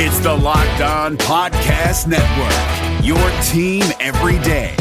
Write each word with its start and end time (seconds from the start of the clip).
It's 0.00 0.20
the 0.20 0.32
Locked 0.32 0.80
On 0.80 1.16
Podcast 1.16 2.06
Network, 2.06 3.04
your 3.04 3.18
team 3.42 3.82
every 3.98 4.38
day. 4.44 4.72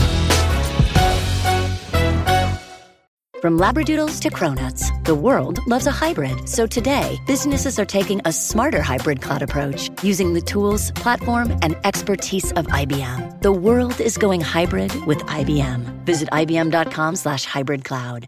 From 3.41 3.57
Labradoodles 3.57 4.21
to 4.21 4.29
Cronuts, 4.29 5.03
the 5.05 5.15
world 5.15 5.57
loves 5.65 5.87
a 5.87 5.91
hybrid. 5.91 6.47
So 6.47 6.67
today, 6.67 7.17
businesses 7.25 7.79
are 7.79 7.85
taking 7.85 8.21
a 8.25 8.31
smarter 8.31 8.83
hybrid 8.83 9.23
cloud 9.23 9.41
approach 9.41 9.89
using 10.03 10.33
the 10.33 10.41
tools, 10.41 10.91
platform, 10.91 11.57
and 11.63 11.75
expertise 11.83 12.51
of 12.51 12.67
IBM. 12.67 13.41
The 13.41 13.51
world 13.51 13.99
is 13.99 14.19
going 14.19 14.41
hybrid 14.41 14.93
with 15.07 15.17
IBM. 15.25 16.05
Visit 16.05 16.29
IBM.com 16.29 17.15
slash 17.15 17.43
hybrid 17.45 17.83
cloud. 17.83 18.27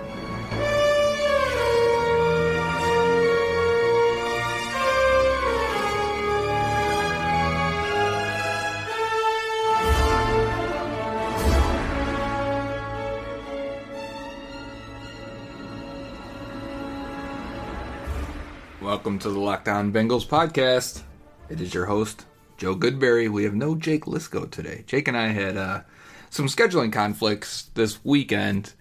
Welcome 19.01 19.17
to 19.17 19.31
the 19.31 19.39
Locked 19.39 19.67
On 19.67 19.91
Bengals 19.91 20.27
podcast. 20.27 21.01
It 21.49 21.59
is 21.59 21.73
your 21.73 21.87
host, 21.87 22.27
Joe 22.57 22.75
Goodberry. 22.75 23.27
We 23.29 23.45
have 23.45 23.55
no 23.55 23.73
Jake 23.73 24.05
Liskow 24.05 24.47
today. 24.51 24.83
Jake 24.85 25.07
and 25.07 25.17
I 25.17 25.29
had 25.29 25.57
uh, 25.57 25.81
some 26.29 26.45
scheduling 26.45 26.93
conflicts 26.93 27.63
this 27.73 28.05
weekend. 28.05 28.73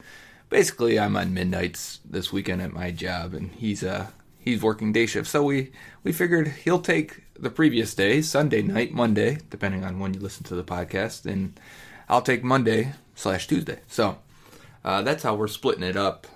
Basically, 0.51 1.01
I'm 1.01 1.17
on 1.17 1.33
midnights 1.33 2.01
this 2.05 2.35
weekend 2.35 2.61
at 2.61 2.75
my 2.75 2.91
job, 2.91 3.33
and 3.33 3.51
he's 3.53 3.83
uh 3.83 4.09
he's 4.39 4.61
working 4.61 4.93
day 4.93 5.07
shift. 5.07 5.27
So 5.27 5.43
we 5.43 5.73
we 6.05 6.13
figured 6.13 6.49
he'll 6.49 6.83
take 6.83 7.23
the 7.39 7.49
previous 7.49 7.95
day, 7.95 8.21
Sunday 8.21 8.61
night, 8.61 8.93
Monday, 8.93 9.39
depending 9.49 9.85
on 9.85 10.01
when 10.01 10.13
you 10.13 10.21
listen 10.21 10.45
to 10.45 10.55
the 10.55 10.63
podcast, 10.63 11.25
and 11.25 11.59
I'll 12.11 12.21
take 12.21 12.45
Monday 12.45 12.93
slash 13.15 13.47
Tuesday. 13.47 13.79
So 13.87 14.19
uh, 14.85 15.01
that's 15.01 15.23
how 15.23 15.35
we're 15.35 15.49
splitting 15.49 15.83
it 15.83 15.97
up 15.97 16.27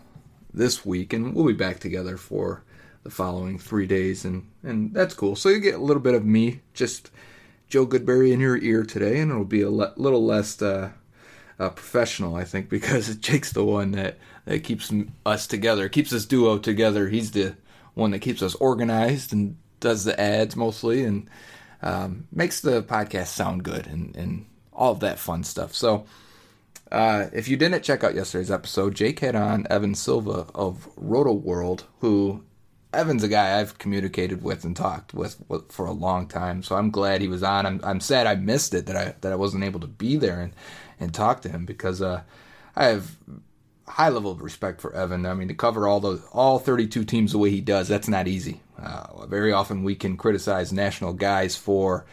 this 0.54 0.86
week, 0.86 1.12
and 1.12 1.34
we'll 1.34 1.44
be 1.44 1.52
back 1.52 1.80
together 1.80 2.16
for 2.16 2.64
the 3.04 3.10
following 3.10 3.58
three 3.58 3.86
days, 3.86 4.24
and 4.24 4.50
and 4.62 4.92
that's 4.92 5.14
cool. 5.14 5.36
So 5.36 5.50
you 5.50 5.60
get 5.60 5.74
a 5.74 5.82
little 5.82 6.02
bit 6.02 6.14
of 6.14 6.24
me, 6.24 6.60
just 6.72 7.10
Joe 7.68 7.86
Goodberry 7.86 8.32
in 8.32 8.40
your 8.40 8.56
ear 8.56 8.82
today, 8.82 9.20
and 9.20 9.30
it'll 9.30 9.44
be 9.44 9.62
a 9.62 9.70
le- 9.70 9.92
little 9.96 10.24
less 10.24 10.60
uh, 10.60 10.90
uh, 11.58 11.68
professional, 11.70 12.34
I 12.34 12.44
think, 12.44 12.68
because 12.70 13.14
Jake's 13.16 13.52
the 13.52 13.64
one 13.64 13.92
that 13.92 14.18
that 14.46 14.64
keeps 14.64 14.92
us 15.24 15.46
together, 15.46 15.88
keeps 15.88 16.10
this 16.10 16.26
duo 16.26 16.58
together. 16.58 17.08
He's 17.08 17.30
the 17.30 17.54
one 17.92 18.10
that 18.10 18.18
keeps 18.20 18.42
us 18.42 18.54
organized 18.56 19.32
and 19.32 19.56
does 19.80 20.04
the 20.04 20.18
ads 20.18 20.56
mostly, 20.56 21.04
and 21.04 21.28
um, 21.82 22.26
makes 22.32 22.60
the 22.60 22.82
podcast 22.82 23.28
sound 23.28 23.62
good 23.62 23.86
and 23.86 24.16
and 24.16 24.46
all 24.72 24.92
of 24.92 25.00
that 25.00 25.20
fun 25.20 25.44
stuff. 25.44 25.74
So. 25.74 26.06
Uh, 26.92 27.28
if 27.32 27.48
you 27.48 27.56
didn't 27.56 27.82
check 27.82 28.04
out 28.04 28.14
yesterday's 28.14 28.52
episode, 28.52 28.94
Jake 28.94 29.18
had 29.18 29.34
on 29.34 29.66
Evan 29.68 29.96
Silva 29.96 30.46
of 30.54 30.88
Roto 30.96 31.32
World, 31.32 31.84
who 31.98 32.44
Evan's 32.94 33.22
a 33.22 33.28
guy 33.28 33.58
I've 33.58 33.78
communicated 33.78 34.42
with 34.42 34.64
and 34.64 34.76
talked 34.76 35.14
with, 35.14 35.36
for 35.68 35.86
a 35.86 35.92
long 35.92 36.26
time, 36.26 36.62
so 36.62 36.76
I'm 36.76 36.90
glad 36.90 37.20
he 37.20 37.28
was 37.28 37.42
on. 37.42 37.66
I'm, 37.66 37.80
I'm 37.82 38.00
sad 38.00 38.26
I 38.26 38.34
missed 38.34 38.74
it 38.74 38.86
that 38.86 38.96
I 38.96 39.14
that 39.20 39.32
I 39.32 39.36
wasn't 39.36 39.64
able 39.64 39.80
to 39.80 39.86
be 39.86 40.16
there 40.16 40.40
and, 40.40 40.52
and 41.00 41.12
talk 41.12 41.42
to 41.42 41.48
him 41.48 41.66
because 41.66 42.00
uh, 42.00 42.22
I 42.76 42.86
have 42.86 43.16
high 43.86 44.08
level 44.08 44.30
of 44.30 44.40
respect 44.40 44.80
for 44.80 44.94
Evan. 44.94 45.26
I 45.26 45.34
mean, 45.34 45.48
to 45.48 45.54
cover 45.54 45.86
all 45.86 46.00
those 46.00 46.22
all 46.32 46.58
32 46.58 47.04
teams 47.04 47.32
the 47.32 47.38
way 47.38 47.50
he 47.50 47.60
does, 47.60 47.88
that's 47.88 48.08
not 48.08 48.28
easy. 48.28 48.60
Uh, 48.78 49.26
very 49.26 49.52
often 49.52 49.84
we 49.84 49.94
can 49.94 50.16
criticize 50.16 50.72
national 50.72 51.12
guys 51.12 51.56
for 51.56 52.04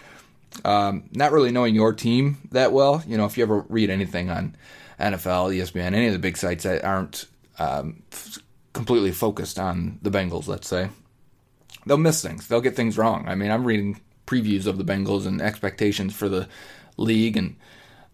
um, 0.66 1.06
not 1.12 1.32
really 1.32 1.52
knowing 1.52 1.76
your 1.76 1.94
team 1.94 2.38
that 2.52 2.72
well. 2.72 3.04
You 3.08 3.18
know, 3.18 3.26
if 3.26 3.38
you 3.38 3.44
ever 3.44 3.62
read 3.70 3.90
anything 3.90 4.30
on 4.30 4.56
NFL, 5.00 5.56
ESPN, 5.56 5.94
any 5.94 6.08
of 6.08 6.14
the 6.14 6.20
big 6.20 6.38
sites 6.38 6.64
that 6.64 6.84
aren't 6.84 7.26
um, 7.58 8.04
completely 8.74 9.12
focused 9.12 9.60
on 9.60 10.00
the 10.02 10.12
Bengals, 10.12 10.48
let's 10.48 10.68
say, 10.68 10.90
they'll 11.86 11.98
miss 11.98 12.22
things. 12.22 12.48
They'll 12.48 12.62
get 12.62 12.76
things 12.76 12.98
wrong. 12.98 13.28
I 13.28 13.36
mean, 13.36 13.52
I'm 13.52 13.66
reading 13.66 14.02
previews 14.28 14.66
of 14.66 14.78
the 14.78 14.84
Bengals 14.84 15.26
and 15.26 15.42
expectations 15.42 16.16
for 16.16 16.30
the 16.30 16.48
league, 16.98 17.38
and 17.38 17.56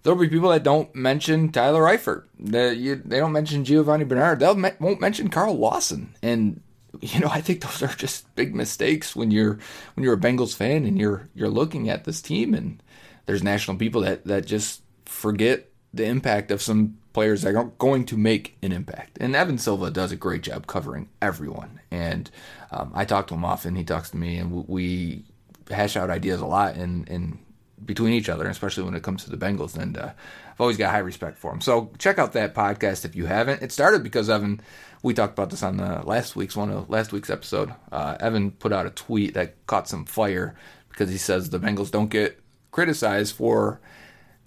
there'll 0.04 0.20
be 0.20 0.30
people 0.30 0.50
that 0.50 0.64
don't 0.64 0.94
mention 0.96 1.52
Tyler 1.52 1.84
Eifert. 1.84 2.24
They, 2.40 2.74
you, 2.74 2.96
they 2.96 3.20
don't 3.20 3.32
mention 3.32 3.66
Giovani 3.66 4.08
Bernard. 4.08 4.40
They 4.40 4.74
won't 4.80 5.02
mention 5.02 5.30
Carl 5.30 5.58
Lawson. 5.58 6.16
And 6.22 6.62
you 7.02 7.20
know, 7.20 7.30
I 7.30 7.42
think 7.42 7.62
those 7.62 7.84
are 7.84 7.96
just 7.96 8.34
big 8.36 8.56
mistakes 8.56 9.16
when 9.16 9.32
you're 9.32 9.60
when 9.96 10.04
you're 10.04 10.14
a 10.14 10.20
Bengals 10.20 10.56
fan 10.56 10.86
and 10.86 10.98
you're 10.98 11.30
you're 11.36 11.50
looking 11.50 11.90
at 11.90 12.06
this 12.06 12.22
team 12.22 12.54
and 12.54 12.82
there's 13.26 13.44
national 13.44 13.78
people 13.78 14.02
that 14.02 14.26
that 14.26 14.46
just 14.46 14.82
forget 15.06 15.70
the 15.94 16.06
impact 16.06 16.52
of 16.52 16.62
some 16.62 16.98
players 17.18 17.42
that 17.42 17.56
are 17.56 17.64
going 17.80 18.06
to 18.06 18.16
make 18.16 18.56
an 18.62 18.72
impact. 18.72 19.18
And 19.20 19.36
Evan 19.36 19.58
Silva 19.58 19.90
does 19.90 20.12
a 20.12 20.16
great 20.16 20.44
job 20.44 20.68
covering 20.68 21.10
everyone. 21.20 21.80
And 21.90 22.30
um, 22.70 22.92
I 22.94 23.06
talk 23.06 23.26
to 23.28 23.34
him 23.34 23.44
often. 23.44 23.76
He 23.76 23.84
talks 23.84 24.12
to 24.12 24.18
me, 24.18 24.38
and 24.38 24.68
we 24.68 25.24
hash 25.68 25.98
out 25.98 26.12
ideas 26.12 26.42
a 26.42 26.46
lot 26.46 26.76
in, 26.76 27.06
in 27.06 27.40
between 27.84 28.14
each 28.14 28.30
other, 28.30 28.48
especially 28.48 28.84
when 28.84 28.94
it 28.94 29.02
comes 29.02 29.24
to 29.24 29.32
the 29.32 29.36
Bengals. 29.36 29.76
And 29.76 29.98
uh, 29.98 30.12
I've 30.52 30.62
always 30.62 30.78
got 30.78 30.92
high 30.92 31.00
respect 31.00 31.40
for 31.40 31.52
him. 31.52 31.60
So 31.60 31.90
check 31.98 32.20
out 32.20 32.34
that 32.34 32.54
podcast 32.54 33.04
if 33.04 33.16
you 33.16 33.26
haven't. 33.26 33.64
It 33.64 33.72
started 33.72 34.04
because 34.04 34.30
Evan. 34.30 34.62
We 35.02 35.16
talked 35.16 35.34
about 35.34 35.50
this 35.50 35.64
on 35.64 35.78
the 35.78 36.04
last 36.06 36.36
week's 36.36 36.56
one 36.56 36.70
of 36.70 36.88
last 36.88 37.12
week's 37.12 37.32
episode. 37.32 37.74
Uh, 37.92 38.16
Evan 38.20 38.52
put 38.52 38.72
out 38.72 38.86
a 38.86 38.92
tweet 38.92 39.34
that 39.34 39.56
caught 39.66 39.88
some 39.88 40.06
fire 40.06 40.56
because 40.90 41.10
he 41.10 41.18
says 41.18 41.50
the 41.50 41.60
Bengals 41.60 41.90
don't 41.90 42.12
get 42.12 42.40
criticized 42.70 43.36
for 43.36 43.82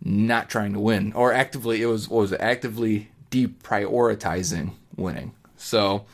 not 0.02 0.48
trying 0.48 0.72
to 0.72 0.80
win 0.80 1.12
or 1.12 1.32
actively 1.32 1.82
it 1.82 1.86
was 1.86 2.08
was 2.08 2.32
it, 2.32 2.40
actively 2.40 3.10
deprioritizing 3.30 4.72
winning. 4.96 5.32
So 5.56 6.06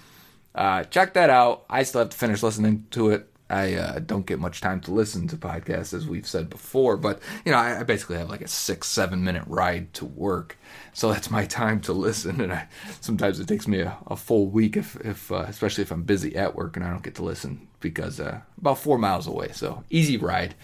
uh, 0.55 0.85
check 0.85 1.15
that 1.15 1.31
out. 1.31 1.65
I 1.69 1.83
still 1.83 2.01
have 2.01 2.11
to 2.11 2.17
finish 2.17 2.43
listening 2.43 2.87
to 2.93 3.11
it. 3.11 3.31
I 3.49 3.75
uh, 3.75 3.99
don't 4.01 4.27
get 4.27 4.41
much 4.41 4.61
time 4.61 4.81
to 4.83 4.91
listen 4.91 5.29
to 5.29 5.37
podcasts 5.37 5.95
as 5.95 6.07
we've 6.09 6.27
said 6.27 6.51
before, 6.51 6.97
but 6.97 7.21
you 7.45 7.53
know 7.53 7.59
I, 7.59 7.81
I, 7.81 7.83
basically 7.85 8.17
have 8.17 8.29
like 8.29 8.41
a 8.41 8.49
six 8.49 8.89
seven 8.89 9.23
minute 9.23 9.45
ride 9.47 9.95
to 9.95 10.05
work, 10.05 10.59
so 10.93 11.13
that's 11.13 11.31
my 11.31 11.47
time 11.47 11.81
to 11.83 11.93
listen. 11.93 12.41
And 12.41 12.53
I, 12.53 12.67
sometimes 13.01 13.39
it 13.39 13.47
takes 13.47 13.69
me 13.69 13.81
a, 13.83 13.97
a 14.09 14.17
full 14.17 14.49
week 14.49 14.77
if, 14.77 14.97
if 15.07 15.31
uh, 15.31 15.45
especially 15.47 15.83
if 15.83 15.93
I'm 15.93 16.03
busy 16.03 16.35
at 16.35 16.57
work 16.57 16.77
and 16.77 16.85
I 16.85 16.91
don't 16.91 17.05
get 17.05 17.15
to 17.17 17.25
listen 17.25 17.69
because 17.79 18.19
uh, 18.19 18.41
about 18.59 18.79
four 18.79 18.99
miles 18.99 19.29
away. 19.29 19.53
So 19.53 19.85
easy 19.91 20.17
ride, 20.17 20.57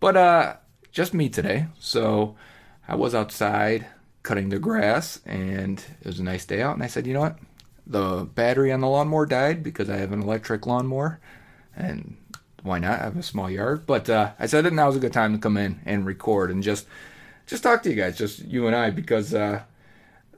but 0.00 0.16
uh, 0.16 0.56
just 0.90 1.14
me 1.14 1.28
today. 1.28 1.66
So 1.78 2.34
I 2.88 2.94
was 2.94 3.14
outside 3.14 3.86
cutting 4.22 4.48
the 4.48 4.58
grass 4.58 5.20
and 5.24 5.82
it 6.00 6.06
was 6.06 6.18
a 6.18 6.24
nice 6.24 6.44
day 6.44 6.62
out 6.62 6.74
and 6.74 6.82
I 6.82 6.88
said, 6.88 7.06
you 7.06 7.14
know 7.14 7.20
what? 7.20 7.38
The 7.86 8.28
battery 8.34 8.72
on 8.72 8.80
the 8.80 8.88
lawnmower 8.88 9.26
died 9.26 9.62
because 9.62 9.88
I 9.88 9.96
have 9.96 10.12
an 10.12 10.22
electric 10.22 10.66
lawnmower 10.66 11.20
and 11.76 12.16
why 12.66 12.78
not? 12.78 13.00
I 13.00 13.04
have 13.04 13.16
a 13.16 13.22
small 13.22 13.48
yard. 13.48 13.86
But 13.86 14.10
uh, 14.10 14.32
I 14.38 14.46
said 14.46 14.64
that 14.64 14.72
now 14.72 14.88
was 14.88 14.96
a 14.96 15.00
good 15.00 15.12
time 15.12 15.32
to 15.32 15.38
come 15.38 15.56
in 15.56 15.80
and 15.86 16.04
record 16.04 16.50
and 16.50 16.62
just 16.62 16.86
just 17.46 17.62
talk 17.62 17.82
to 17.84 17.90
you 17.90 17.94
guys, 17.94 18.18
just 18.18 18.40
you 18.40 18.66
and 18.66 18.74
I, 18.74 18.90
because 18.90 19.32
uh, 19.32 19.62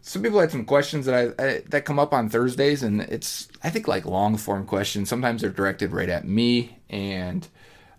some 0.03 0.23
people 0.23 0.41
had 0.41 0.51
some 0.51 0.67
questions 0.67 1.07
that 1.07 1.35
I, 1.39 1.43
I, 1.43 1.63
that 1.69 1.87
come 1.87 1.99
up 1.99 2.13
on 2.13 2.29
Thursdays, 2.29 2.83
and 2.83 3.01
it's 3.01 3.49
I 3.65 3.71
think 3.71 3.89
like 3.89 4.05
long 4.05 4.37
form 4.37 4.67
questions. 4.67 5.09
Sometimes 5.09 5.41
they're 5.41 5.51
directed 5.51 5.93
right 5.93 6.09
at 6.11 6.27
me, 6.29 6.79
and 6.91 7.49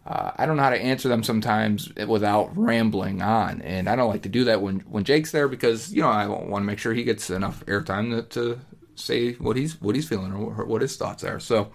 uh, 0.09 0.31
I 0.37 0.47
don't 0.47 0.57
know 0.57 0.63
how 0.63 0.71
to 0.71 0.81
answer 0.81 1.07
them 1.07 1.23
sometimes 1.23 1.93
without 1.95 2.57
rambling 2.57 3.21
on, 3.21 3.61
and 3.61 3.87
I 3.87 3.95
don't 3.95 4.09
like 4.09 4.23
to 4.23 4.29
do 4.29 4.45
that 4.45 4.61
when 4.61 4.79
when 4.81 5.03
Jake's 5.03 5.31
there 5.31 5.47
because 5.47 5.93
you 5.93 6.01
know 6.01 6.09
I 6.09 6.25
want 6.27 6.63
to 6.63 6.65
make 6.65 6.79
sure 6.79 6.93
he 6.93 7.03
gets 7.03 7.29
enough 7.29 7.63
airtime 7.67 8.09
to, 8.15 8.23
to 8.39 8.59
say 8.95 9.33
what 9.33 9.55
he's 9.55 9.79
what 9.79 9.95
he's 9.95 10.07
feeling 10.07 10.33
or 10.33 10.65
what 10.65 10.81
his 10.81 10.97
thoughts 10.97 11.23
are. 11.23 11.39
So 11.39 11.71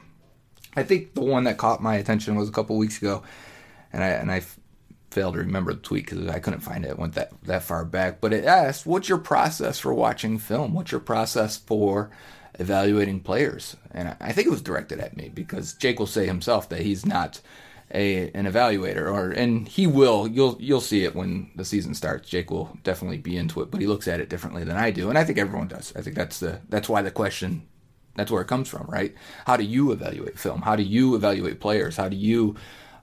I 0.74 0.82
think 0.82 1.14
the 1.14 1.20
one 1.20 1.44
that 1.44 1.58
caught 1.58 1.80
my 1.80 1.94
attention 1.94 2.34
was 2.34 2.48
a 2.48 2.52
couple 2.52 2.76
weeks 2.76 2.98
ago, 2.98 3.22
and 3.92 4.02
I 4.02 4.08
and 4.08 4.32
I 4.32 4.42
failed 5.12 5.34
to 5.34 5.40
remember 5.40 5.72
the 5.72 5.80
tweet 5.80 6.06
because 6.06 6.26
I 6.26 6.40
couldn't 6.40 6.60
find 6.60 6.84
it. 6.84 6.90
It 6.90 6.98
went 6.98 7.14
that 7.14 7.30
that 7.44 7.62
far 7.62 7.84
back, 7.84 8.20
but 8.20 8.32
it 8.32 8.44
asked, 8.44 8.84
"What's 8.84 9.08
your 9.08 9.18
process 9.18 9.78
for 9.78 9.94
watching 9.94 10.38
film? 10.38 10.74
What's 10.74 10.90
your 10.90 11.00
process 11.00 11.56
for 11.56 12.10
evaluating 12.58 13.20
players. 13.20 13.76
And 13.90 14.16
I 14.20 14.32
think 14.32 14.46
it 14.46 14.50
was 14.50 14.62
directed 14.62 15.00
at 15.00 15.16
me 15.16 15.30
because 15.32 15.74
Jake 15.74 15.98
will 15.98 16.06
say 16.06 16.26
himself 16.26 16.68
that 16.68 16.82
he's 16.82 17.04
not 17.04 17.40
a 17.92 18.30
an 18.30 18.46
evaluator 18.46 19.12
or 19.12 19.30
and 19.30 19.68
he 19.68 19.86
will 19.86 20.26
you'll 20.26 20.56
you'll 20.60 20.80
see 20.80 21.04
it 21.04 21.14
when 21.14 21.50
the 21.56 21.64
season 21.64 21.94
starts. 21.94 22.28
Jake 22.28 22.50
will 22.50 22.76
definitely 22.82 23.18
be 23.18 23.36
into 23.36 23.60
it, 23.60 23.70
but 23.70 23.80
he 23.80 23.86
looks 23.86 24.08
at 24.08 24.20
it 24.20 24.28
differently 24.28 24.64
than 24.64 24.76
I 24.76 24.90
do. 24.90 25.08
And 25.08 25.18
I 25.18 25.24
think 25.24 25.38
everyone 25.38 25.68
does. 25.68 25.92
I 25.96 26.00
think 26.02 26.16
that's 26.16 26.40
the 26.40 26.60
that's 26.68 26.88
why 26.88 27.02
the 27.02 27.10
question 27.10 27.66
that's 28.16 28.30
where 28.30 28.42
it 28.42 28.48
comes 28.48 28.68
from, 28.68 28.86
right? 28.86 29.14
How 29.46 29.56
do 29.56 29.64
you 29.64 29.92
evaluate 29.92 30.38
film? 30.38 30.62
How 30.62 30.76
do 30.76 30.82
you 30.82 31.14
evaluate 31.14 31.60
players? 31.60 31.96
How 31.96 32.08
do 32.08 32.16
you 32.16 32.56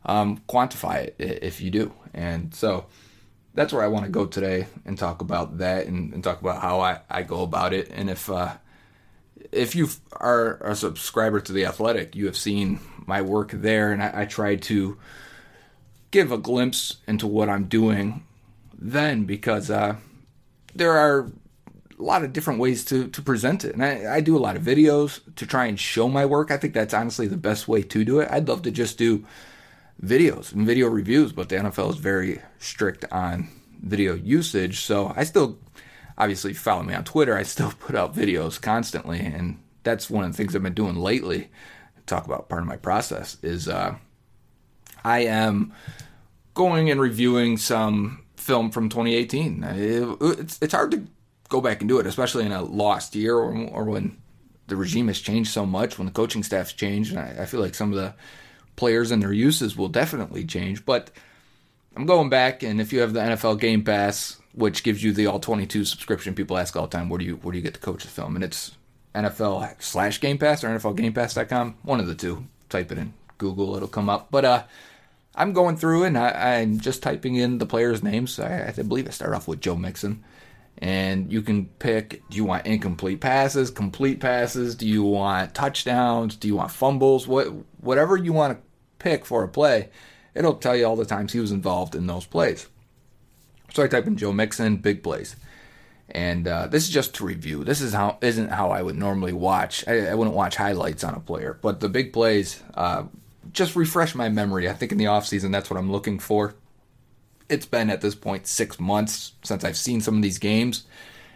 um, 0.06 0.42
quantify 0.48 1.08
it 1.08 1.16
if 1.20 1.62
you 1.62 1.70
do? 1.70 1.94
And 2.14 2.54
so 2.56 2.86
that's 3.54 3.74
where 3.74 3.84
I 3.84 3.88
want 3.88 4.06
to 4.06 4.12
go 4.12 4.26
today 4.26 4.68
and 4.86 4.98
talk 4.98 5.22
about 5.22 5.58
that 5.58 5.88
and, 5.88 6.14
and 6.14 6.24
talk 6.24 6.40
about 6.40 6.62
how 6.62 6.80
I, 6.80 7.00
I 7.10 7.24
go 7.24 7.44
about 7.44 7.74
it. 7.74 7.90
And 7.94 8.10
if 8.10 8.30
uh, 8.30 8.56
if 9.52 9.76
you 9.76 9.90
are 10.14 10.58
a 10.62 10.76
subscriber 10.76 11.40
to 11.42 11.52
the 11.52 11.66
Athletic, 11.66 12.16
you 12.16 12.26
have 12.26 12.38
seen 12.38 12.80
my 13.06 13.22
work 13.22 13.52
there, 13.52 13.92
and 13.92 14.02
I, 14.02 14.22
I 14.22 14.26
try 14.26 14.56
to 14.56 14.98
give 16.12 16.32
a 16.32 16.38
glimpse 16.38 16.98
into 17.08 17.28
what 17.28 17.50
I'm 17.50 17.66
doing 17.66 18.26
then 18.78 19.26
because 19.26 19.70
uh, 19.70 19.96
there 20.76 20.92
are 20.92 21.32
a 22.00 22.04
lot 22.04 22.24
of 22.24 22.34
different 22.34 22.60
ways 22.60 22.84
to, 22.86 23.08
to 23.10 23.22
present 23.22 23.64
it. 23.64 23.76
And 23.76 23.86
I, 23.86 24.16
I 24.16 24.22
do 24.22 24.36
a 24.36 24.40
lot 24.40 24.56
of 24.56 24.64
videos 24.64 25.22
to 25.36 25.46
try 25.46 25.68
and 25.68 25.80
show 25.80 26.10
my 26.10 26.26
work. 26.26 26.52
I 26.52 26.58
think 26.58 26.74
that's 26.74 26.94
honestly 26.94 27.28
the 27.28 27.38
best 27.38 27.68
way 27.68 27.84
to 27.84 28.04
do 28.04 28.20
it. 28.20 28.28
I'd 28.32 28.48
love 28.48 28.64
to 28.64 28.72
just 28.72 28.98
do 28.98 29.26
videos 30.04 30.52
and 30.52 30.66
video 30.66 30.88
reviews, 30.88 31.32
but 31.32 31.50
the 31.50 31.58
NFL 31.58 31.92
is 31.92 31.98
very 31.98 32.42
strict 32.58 33.06
on 33.12 33.50
video 33.82 34.16
usage. 34.16 34.80
So 34.82 35.14
I 35.16 35.24
still, 35.24 35.60
obviously, 36.22 36.54
follow 36.54 36.84
me 36.84 36.94
on 36.94 37.04
Twitter. 37.04 37.36
I 37.36 37.44
still 37.44 37.74
put 37.80 37.96
out 37.96 38.16
videos 38.16 38.62
constantly, 38.62 39.20
and 39.20 39.60
that's 39.84 40.10
one 40.10 40.24
of 40.24 40.32
the 40.32 40.38
things 40.38 40.56
I've 40.56 40.64
been 40.64 40.74
doing 40.74 40.96
lately. 40.96 41.50
Talk 42.06 42.26
about 42.26 42.48
part 42.48 42.62
of 42.62 42.68
my 42.68 42.78
process 42.78 43.38
is 43.42 43.68
uh, 43.68 43.96
I 45.04 45.20
am 45.20 45.74
going 46.54 46.90
and 46.90 47.02
reviewing 47.02 47.58
some 47.58 48.24
film 48.36 48.70
from 48.72 48.90
2018. 48.90 49.64
It, 49.64 50.18
it's 50.40 50.60
it's 50.62 50.74
hard 50.74 50.92
to 50.92 51.08
go 51.50 51.62
back 51.62 51.82
and 51.82 51.90
do 51.90 52.00
it, 52.00 52.06
especially 52.06 52.46
in 52.46 52.52
a 52.52 52.62
lost 52.62 53.16
year 53.16 53.36
or, 53.36 53.54
or 53.70 53.84
when 53.86 54.18
the 54.68 54.76
regime 54.76 55.08
has 55.08 55.20
changed 55.20 55.52
so 55.52 55.66
much, 55.66 55.98
when 55.98 56.06
the 56.06 56.14
coaching 56.14 56.44
staff's 56.44 56.74
changed, 56.74 57.12
and 57.12 57.20
I, 57.20 57.44
I 57.44 57.46
feel 57.46 57.60
like 57.60 57.76
some 57.76 57.92
of 57.92 58.00
the 58.00 58.14
players 58.76 59.12
and 59.12 59.22
their 59.22 59.34
uses 59.34 59.76
will 59.76 59.90
definitely 59.90 60.46
change. 60.46 60.86
But 60.86 61.12
I'm 61.96 62.06
going 62.06 62.30
back, 62.30 62.64
and 62.64 62.80
if 62.80 62.94
you 62.94 63.02
have 63.02 63.14
the 63.14 63.20
NFL 63.20 63.60
Game 63.60 63.84
Pass, 63.84 64.41
which 64.54 64.84
gives 64.84 65.04
you 65.04 65.14
the 65.14 65.28
all 65.28 65.40
22 65.40 65.86
subscription, 65.86 66.36
people 66.36 66.58
ask 66.58 66.76
all 66.76 66.88
the 66.88 66.98
time, 66.98 67.10
where 67.10 67.20
do 67.20 67.26
you 67.26 67.36
where 67.38 67.52
do 67.52 67.58
you 67.58 67.64
get 67.64 67.74
to 67.74 67.80
coach 67.80 68.04
the 68.04 68.10
film? 68.10 68.36
And 68.36 68.44
it's 68.44 68.78
NFL 69.16 69.82
slash 69.82 70.20
Game 70.20 70.38
Pass 70.38 70.64
or 70.64 70.70
NFLGamePass.com, 70.70 71.78
one 71.84 72.00
of 72.00 72.08
the 72.08 72.16
two. 72.16 72.46
Type 72.70 72.92
it 72.92 72.98
in 72.98 73.14
Google, 73.38 73.76
it'll 73.76 73.88
come 73.88 74.10
up. 74.10 74.28
But 74.32 74.46
uh, 74.46 74.64
I'm 75.36 75.54
going 75.54 75.76
through 75.76 76.06
and 76.06 76.18
I, 76.18 76.60
am 76.60 76.80
just 76.80 77.04
typing 77.04 77.36
in 77.36 77.58
the 77.58 77.66
players' 77.66 78.02
names. 78.02 78.40
I, 78.40 78.74
I 78.78 78.82
believe 78.82 79.08
I 79.08 79.12
start 79.12 79.34
off 79.34 79.48
with 79.48 79.60
Joe 79.60 79.76
Mixon 79.76 80.24
and 80.78 81.32
you 81.32 81.42
can 81.42 81.66
pick 81.80 82.24
do 82.30 82.38
you 82.38 82.44
want 82.44 82.66
incomplete 82.66 83.22
passes 83.22 83.70
complete 83.70 84.20
passes 84.20 84.76
do 84.76 84.88
you 84.88 85.04
want 85.04 85.54
touchdowns 85.54 86.36
do 86.36 86.48
you 86.48 86.56
want 86.56 86.72
fumbles 86.72 87.28
what 87.28 87.48
whatever 87.80 88.18
you 88.18 88.34
want 88.34 88.58
to 88.58 88.64
pick 89.00 89.26
for 89.26 89.44
a 89.44 89.48
play 89.48 89.90
it'll 90.34 90.56
tell 90.56 90.76
you 90.76 90.86
all 90.86 90.96
the 90.96 91.06
times 91.06 91.34
he 91.34 91.40
was 91.40 91.52
involved 91.52 91.96
in 91.96 92.08
those 92.08 92.26
plays 92.26 92.68
so 93.74 93.84
i 93.84 93.88
type 93.88 94.08
in 94.08 94.18
joe 94.18 94.32
mixon 94.32 94.78
big 94.78 95.04
plays 95.04 95.36
and 96.14 96.46
uh, 96.46 96.68
this 96.68 96.84
is 96.84 96.90
just 96.90 97.16
to 97.16 97.26
review 97.26 97.64
this 97.64 97.80
is 97.82 97.94
how 97.94 98.18
isn't 98.22 98.50
how 98.50 98.70
i 98.70 98.82
would 98.82 98.98
normally 98.98 99.34
watch 99.34 99.88
I, 99.88 100.08
I 100.08 100.16
wouldn't 100.16 100.36
watch 100.36 100.56
highlights 100.56 101.04
on 101.04 101.14
a 101.14 101.20
player 101.20 101.58
but 101.62 101.80
the 101.80 101.90
big 101.90 102.12
plays 102.14 102.62
uh, 102.74 103.04
just 103.54 103.76
refresh 103.76 104.14
my 104.14 104.30
memory 104.30 104.70
i 104.70 104.74
think 104.74 104.92
in 104.92 104.98
the 104.98 105.06
offseason 105.06 105.52
that's 105.52 105.70
what 105.70 105.80
i'm 105.80 105.92
looking 105.92 106.20
for 106.20 106.56
it's 107.52 107.66
been 107.66 107.90
at 107.90 108.02
this 108.02 108.16
point 108.16 108.48
six 108.48 108.80
months 108.80 109.34
since 109.44 109.64
I've 109.64 109.78
seen 109.78 110.02
some 110.02 110.16
of 110.16 110.22
these 110.22 110.40
games. 110.40 110.86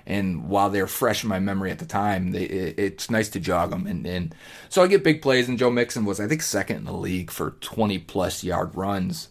And 0.07 0.47
while 0.47 0.69
they're 0.69 0.87
fresh 0.87 1.23
in 1.23 1.29
my 1.29 1.39
memory 1.39 1.71
at 1.71 1.79
the 1.79 1.85
time, 1.85 2.31
they, 2.31 2.43
it, 2.43 2.79
it's 2.79 3.09
nice 3.09 3.27
to 3.29 3.39
jog 3.39 3.71
them. 3.71 3.85
And, 3.85 4.05
and 4.05 4.35
so 4.69 4.81
I 4.81 4.87
get 4.87 5.03
big 5.03 5.21
plays, 5.21 5.49
and 5.49 5.57
Joe 5.57 5.71
Mixon 5.71 6.05
was, 6.05 6.19
I 6.19 6.27
think, 6.27 6.43
second 6.43 6.77
in 6.77 6.85
the 6.85 6.93
league 6.93 7.31
for 7.31 7.51
20 7.59 7.99
plus 7.99 8.43
yard 8.43 8.75
runs. 8.75 9.29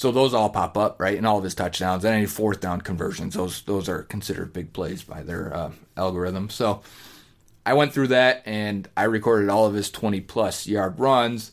So 0.00 0.10
those 0.10 0.32
all 0.32 0.48
pop 0.48 0.78
up, 0.78 0.98
right? 0.98 1.18
And 1.18 1.26
all 1.26 1.36
of 1.36 1.44
his 1.44 1.54
touchdowns 1.54 2.06
and 2.06 2.14
any 2.14 2.24
fourth 2.24 2.58
down 2.58 2.80
conversions, 2.80 3.34
those 3.34 3.60
those 3.64 3.86
are 3.86 4.04
considered 4.04 4.50
big 4.50 4.72
plays 4.72 5.02
by 5.02 5.22
their 5.22 5.54
uh, 5.54 5.72
algorithm. 5.94 6.48
So 6.48 6.80
I 7.66 7.74
went 7.74 7.92
through 7.92 8.06
that 8.06 8.40
and 8.46 8.88
I 8.96 9.02
recorded 9.02 9.50
all 9.50 9.66
of 9.66 9.74
his 9.74 9.90
20 9.90 10.22
plus 10.22 10.66
yard 10.66 10.98
runs, 10.98 11.52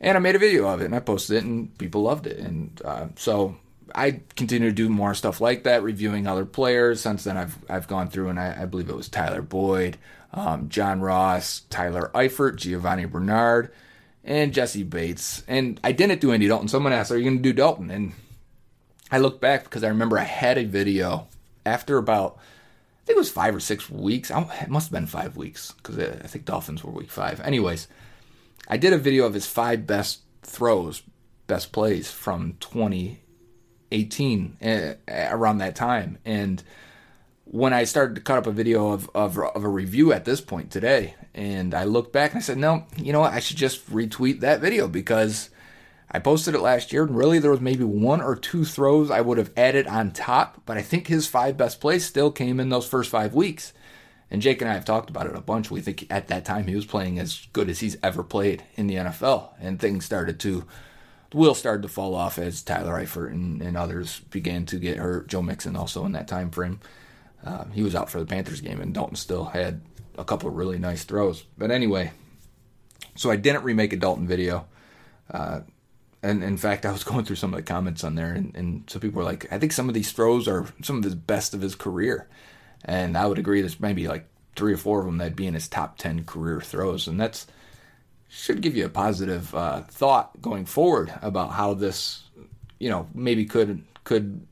and 0.00 0.16
I 0.16 0.20
made 0.20 0.36
a 0.36 0.38
video 0.38 0.68
of 0.68 0.80
it 0.80 0.84
and 0.84 0.94
I 0.94 1.00
posted 1.00 1.38
it, 1.38 1.42
and 1.42 1.76
people 1.76 2.02
loved 2.02 2.28
it. 2.28 2.38
And 2.38 2.80
uh, 2.84 3.06
so 3.16 3.56
I 3.92 4.20
continue 4.36 4.68
to 4.68 4.72
do 4.74 4.88
more 4.88 5.12
stuff 5.14 5.40
like 5.40 5.64
that, 5.64 5.82
reviewing 5.82 6.28
other 6.28 6.44
players. 6.44 7.00
Since 7.00 7.24
then, 7.24 7.36
I've 7.36 7.58
I've 7.68 7.88
gone 7.88 8.10
through 8.10 8.28
and 8.28 8.38
I, 8.38 8.62
I 8.62 8.66
believe 8.66 8.88
it 8.88 8.94
was 8.94 9.08
Tyler 9.08 9.42
Boyd, 9.42 9.96
um, 10.32 10.68
John 10.68 11.00
Ross, 11.00 11.62
Tyler 11.68 12.12
Eifert, 12.14 12.58
Giovani 12.58 13.06
Bernard, 13.06 13.72
and 14.26 14.52
Jessie 14.52 14.82
Bates. 14.82 15.42
And 15.48 15.80
I 15.82 15.92
didn't 15.92 16.20
do 16.20 16.32
Andy 16.32 16.48
Dalton. 16.48 16.68
Someone 16.68 16.92
asked, 16.92 17.10
"Are 17.10 17.16
you 17.16 17.24
going 17.24 17.38
to 17.38 17.42
do 17.42 17.54
Dalton?" 17.54 17.90
And 17.90 18.12
I 19.10 19.18
look 19.18 19.40
back 19.40 19.64
because 19.64 19.84
I 19.84 19.88
remember 19.88 20.18
I 20.18 20.24
had 20.24 20.58
a 20.58 20.64
video 20.64 21.28
after 21.64 21.96
about 21.96 22.36
I 22.36 23.06
think 23.06 23.16
it 23.16 23.20
was 23.20 23.30
five 23.30 23.54
or 23.54 23.60
six 23.60 23.88
weeks. 23.88 24.30
it 24.30 24.68
must 24.68 24.88
have 24.88 24.92
been 24.92 25.06
five 25.06 25.36
weeks 25.36 25.72
because 25.72 25.98
I 25.98 26.26
think 26.26 26.44
Dolphins 26.44 26.82
were 26.82 26.90
week 26.90 27.10
five. 27.10 27.40
Anyways, 27.40 27.86
I 28.68 28.76
did 28.76 28.92
a 28.92 28.98
video 28.98 29.24
of 29.26 29.34
his 29.34 29.46
five 29.46 29.86
best 29.86 30.22
throws, 30.42 31.02
best 31.46 31.70
plays 31.70 32.10
from 32.10 32.56
20 32.58 33.20
18 33.92 34.56
uh, 34.60 34.94
around 35.30 35.58
that 35.58 35.76
time. 35.76 36.18
And 36.24 36.62
when 37.46 37.72
I 37.72 37.84
started 37.84 38.16
to 38.16 38.20
cut 38.20 38.38
up 38.38 38.46
a 38.46 38.52
video 38.52 38.92
of, 38.92 39.08
of, 39.14 39.38
of, 39.38 39.62
a 39.62 39.68
review 39.68 40.12
at 40.12 40.24
this 40.24 40.40
point 40.40 40.70
today, 40.70 41.14
and 41.32 41.74
I 41.74 41.84
looked 41.84 42.12
back 42.12 42.32
and 42.32 42.38
I 42.38 42.42
said, 42.42 42.58
no, 42.58 42.84
you 42.96 43.12
know 43.12 43.20
what? 43.20 43.32
I 43.32 43.38
should 43.38 43.56
just 43.56 43.88
retweet 43.90 44.40
that 44.40 44.60
video 44.60 44.88
because 44.88 45.50
I 46.10 46.18
posted 46.18 46.56
it 46.56 46.60
last 46.60 46.92
year, 46.92 47.04
and 47.04 47.16
really 47.16 47.38
there 47.38 47.52
was 47.52 47.60
maybe 47.60 47.84
one 47.84 48.20
or 48.20 48.34
two 48.34 48.64
throws 48.64 49.10
I 49.12 49.20
would 49.20 49.38
have 49.38 49.52
added 49.56 49.86
on 49.86 50.10
top, 50.10 50.62
but 50.66 50.76
I 50.76 50.82
think 50.82 51.06
his 51.06 51.28
five 51.28 51.56
best 51.56 51.80
plays 51.80 52.04
still 52.04 52.32
came 52.32 52.58
in 52.58 52.68
those 52.68 52.88
first 52.88 53.10
five 53.10 53.32
weeks. 53.32 53.72
And 54.28 54.42
Jake 54.42 54.60
and 54.60 54.68
I 54.68 54.74
have 54.74 54.84
talked 54.84 55.08
about 55.08 55.26
it 55.26 55.36
a 55.36 55.40
bunch. 55.40 55.70
We 55.70 55.80
think 55.80 56.04
at 56.10 56.26
that 56.26 56.44
time 56.44 56.66
he 56.66 56.74
was 56.74 56.84
playing 56.84 57.20
as 57.20 57.46
good 57.52 57.70
as 57.70 57.78
he's 57.78 57.96
ever 58.02 58.24
played 58.24 58.64
in 58.74 58.88
the 58.88 58.96
NFL, 58.96 59.50
and 59.60 59.78
things 59.78 60.04
started 60.04 60.40
to 60.40 60.64
the 61.30 61.54
started 61.54 61.82
to 61.82 61.88
fall 61.88 62.14
off 62.14 62.38
as 62.38 62.62
Tyler 62.62 63.00
Eifert 63.00 63.30
and, 63.30 63.60
and 63.60 63.76
others 63.76 64.20
began 64.30 64.64
to 64.66 64.78
get 64.78 64.96
hurt. 64.96 65.28
Joe 65.28 65.42
Mixon 65.42 65.76
also 65.76 66.04
in 66.04 66.12
that 66.12 66.28
time 66.28 66.50
frame. 66.50 66.80
Uh, 67.46 67.64
he 67.72 67.82
was 67.82 67.94
out 67.94 68.10
for 68.10 68.18
the 68.18 68.26
Panthers 68.26 68.60
game, 68.60 68.80
and 68.80 68.92
Dalton 68.92 69.16
still 69.16 69.44
had 69.44 69.80
a 70.18 70.24
couple 70.24 70.48
of 70.48 70.56
really 70.56 70.78
nice 70.78 71.04
throws. 71.04 71.44
But 71.56 71.70
anyway, 71.70 72.10
so 73.14 73.30
I 73.30 73.36
didn't 73.36 73.62
remake 73.62 73.92
a 73.92 73.96
Dalton 73.96 74.26
video. 74.26 74.66
Uh, 75.30 75.60
and 76.22 76.42
in 76.42 76.56
fact, 76.56 76.84
I 76.84 76.92
was 76.92 77.04
going 77.04 77.24
through 77.24 77.36
some 77.36 77.54
of 77.54 77.56
the 77.56 77.62
comments 77.62 78.02
on 78.02 78.16
there, 78.16 78.32
and, 78.32 78.54
and 78.56 78.90
some 78.90 79.00
people 79.00 79.18
were 79.18 79.24
like, 79.24 79.50
I 79.52 79.58
think 79.58 79.72
some 79.72 79.88
of 79.88 79.94
these 79.94 80.12
throws 80.12 80.48
are 80.48 80.66
some 80.82 80.98
of 80.98 81.04
his 81.04 81.14
best 81.14 81.54
of 81.54 81.60
his 81.60 81.74
career. 81.74 82.28
And 82.84 83.16
I 83.16 83.26
would 83.26 83.38
agree, 83.38 83.60
there's 83.60 83.80
maybe 83.80 84.08
like 84.08 84.26
three 84.56 84.72
or 84.72 84.76
four 84.76 85.00
of 85.00 85.06
them 85.06 85.18
that'd 85.18 85.36
be 85.36 85.46
in 85.46 85.54
his 85.54 85.68
top 85.68 85.98
10 85.98 86.24
career 86.24 86.60
throws. 86.60 87.06
And 87.06 87.20
that's 87.20 87.46
should 88.28 88.60
give 88.60 88.76
you 88.76 88.84
a 88.84 88.90
positive 88.90 89.54
uh, 89.54 89.82
thought 89.82 90.40
going 90.40 90.66
forward 90.66 91.12
about 91.22 91.52
how 91.52 91.74
this, 91.74 92.22
you 92.78 92.90
know, 92.90 93.06
maybe 93.14 93.44
could 93.44 93.84
could 94.04 94.46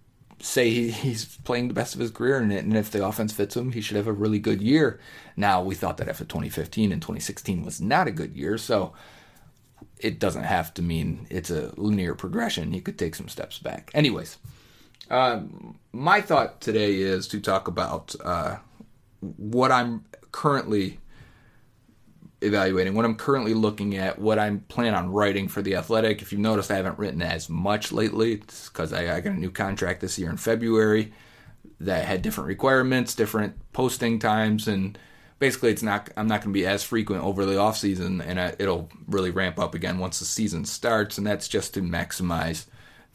say 0.45 0.71
he, 0.71 0.91
he's 0.91 1.37
playing 1.39 1.69
the 1.69 1.75
best 1.75 1.95
of 1.95 2.01
his 2.01 2.11
career, 2.11 2.39
and, 2.39 2.53
and 2.53 2.77
if 2.77 2.91
the 2.91 3.05
offense 3.05 3.33
fits 3.33 3.57
him, 3.57 3.73
he 3.73 3.81
should 3.81 3.97
have 3.97 4.07
a 4.07 4.13
really 4.13 4.39
good 4.39 4.61
year. 4.61 5.01
Now 5.37 5.63
we 5.63 5.75
thought 5.75 5.97
that 5.97 6.09
after 6.09 6.25
2015 6.25 6.93
and 6.93 7.01
2016 7.01 7.65
was 7.65 7.81
not 7.81 8.07
a 8.07 8.13
good 8.13 8.37
year, 8.37 8.59
so 8.59 8.93
it 9.99 10.19
doesn't 10.19 10.45
have 10.45 10.75
to 10.75 10.83
mean 10.83 11.27
it's 11.31 11.51
a 11.51 11.73
linear 11.77 12.15
progression. 12.15 12.73
He 12.73 12.81
could 12.81 12.99
take 12.99 13.15
some 13.15 13.29
steps 13.29 13.59
back. 13.59 13.91
Anyways, 13.95 14.37
um, 15.11 15.79
my 15.93 16.21
thought 16.21 16.61
today 16.61 16.97
is 16.97 17.27
to 17.29 17.41
talk 17.41 17.67
about 17.67 18.15
uh, 18.23 18.57
what 19.21 19.73
I'm 19.73 20.05
currently 20.31 20.99
evaluating, 22.45 22.95
what 22.95 23.05
I'm 23.05 23.17
currently 23.17 23.55
looking 23.55 23.97
at, 23.97 24.19
what 24.19 24.39
I'm 24.39 24.61
planning 24.61 24.95
on 24.95 25.11
writing 25.11 25.49
for 25.49 25.63
the 25.63 25.77
Athletic. 25.77 26.23
If 26.23 26.33
you've 26.33 26.41
noticed, 26.41 26.71
I 26.71 26.77
haven't 26.77 26.99
written 26.99 27.23
as 27.23 27.49
much 27.49 27.93
lately 27.93 28.37
because 28.37 28.93
I, 28.93 29.17
I, 29.17 29.21
got 29.21 29.35
a 29.35 29.39
new 29.39 29.51
contract 29.51 30.01
this 30.01 30.19
year 30.19 30.31
in 30.31 30.37
February 30.37 31.13
that 31.81 32.05
had 32.05 32.23
different 32.23 32.49
requirements, 32.49 33.15
different 33.15 33.55
posting 33.73 34.19
times, 34.19 34.69
and 34.69 34.99
basically, 35.39 35.71
it's 35.71 35.83
not. 35.83 36.11
I'm 36.17 36.29
not 36.29 36.41
going 36.41 36.53
to 36.53 36.59
be 36.59 36.67
as 36.67 36.83
frequent 36.83 37.25
over 37.25 37.45
the 37.45 37.59
off 37.59 37.77
season, 37.77 38.21
and 38.21 38.41
I, 38.41 38.55
it'll 38.59 38.91
really 39.09 39.31
ramp 39.31 39.59
up 39.59 39.75
again 39.75 39.99
once 39.99 40.19
the 40.19 40.25
season 40.25 40.65
starts, 40.65 41.19
and 41.19 41.27
that's 41.27 41.49
just 41.49 41.75
to 41.75 41.83
maximize 41.83 42.67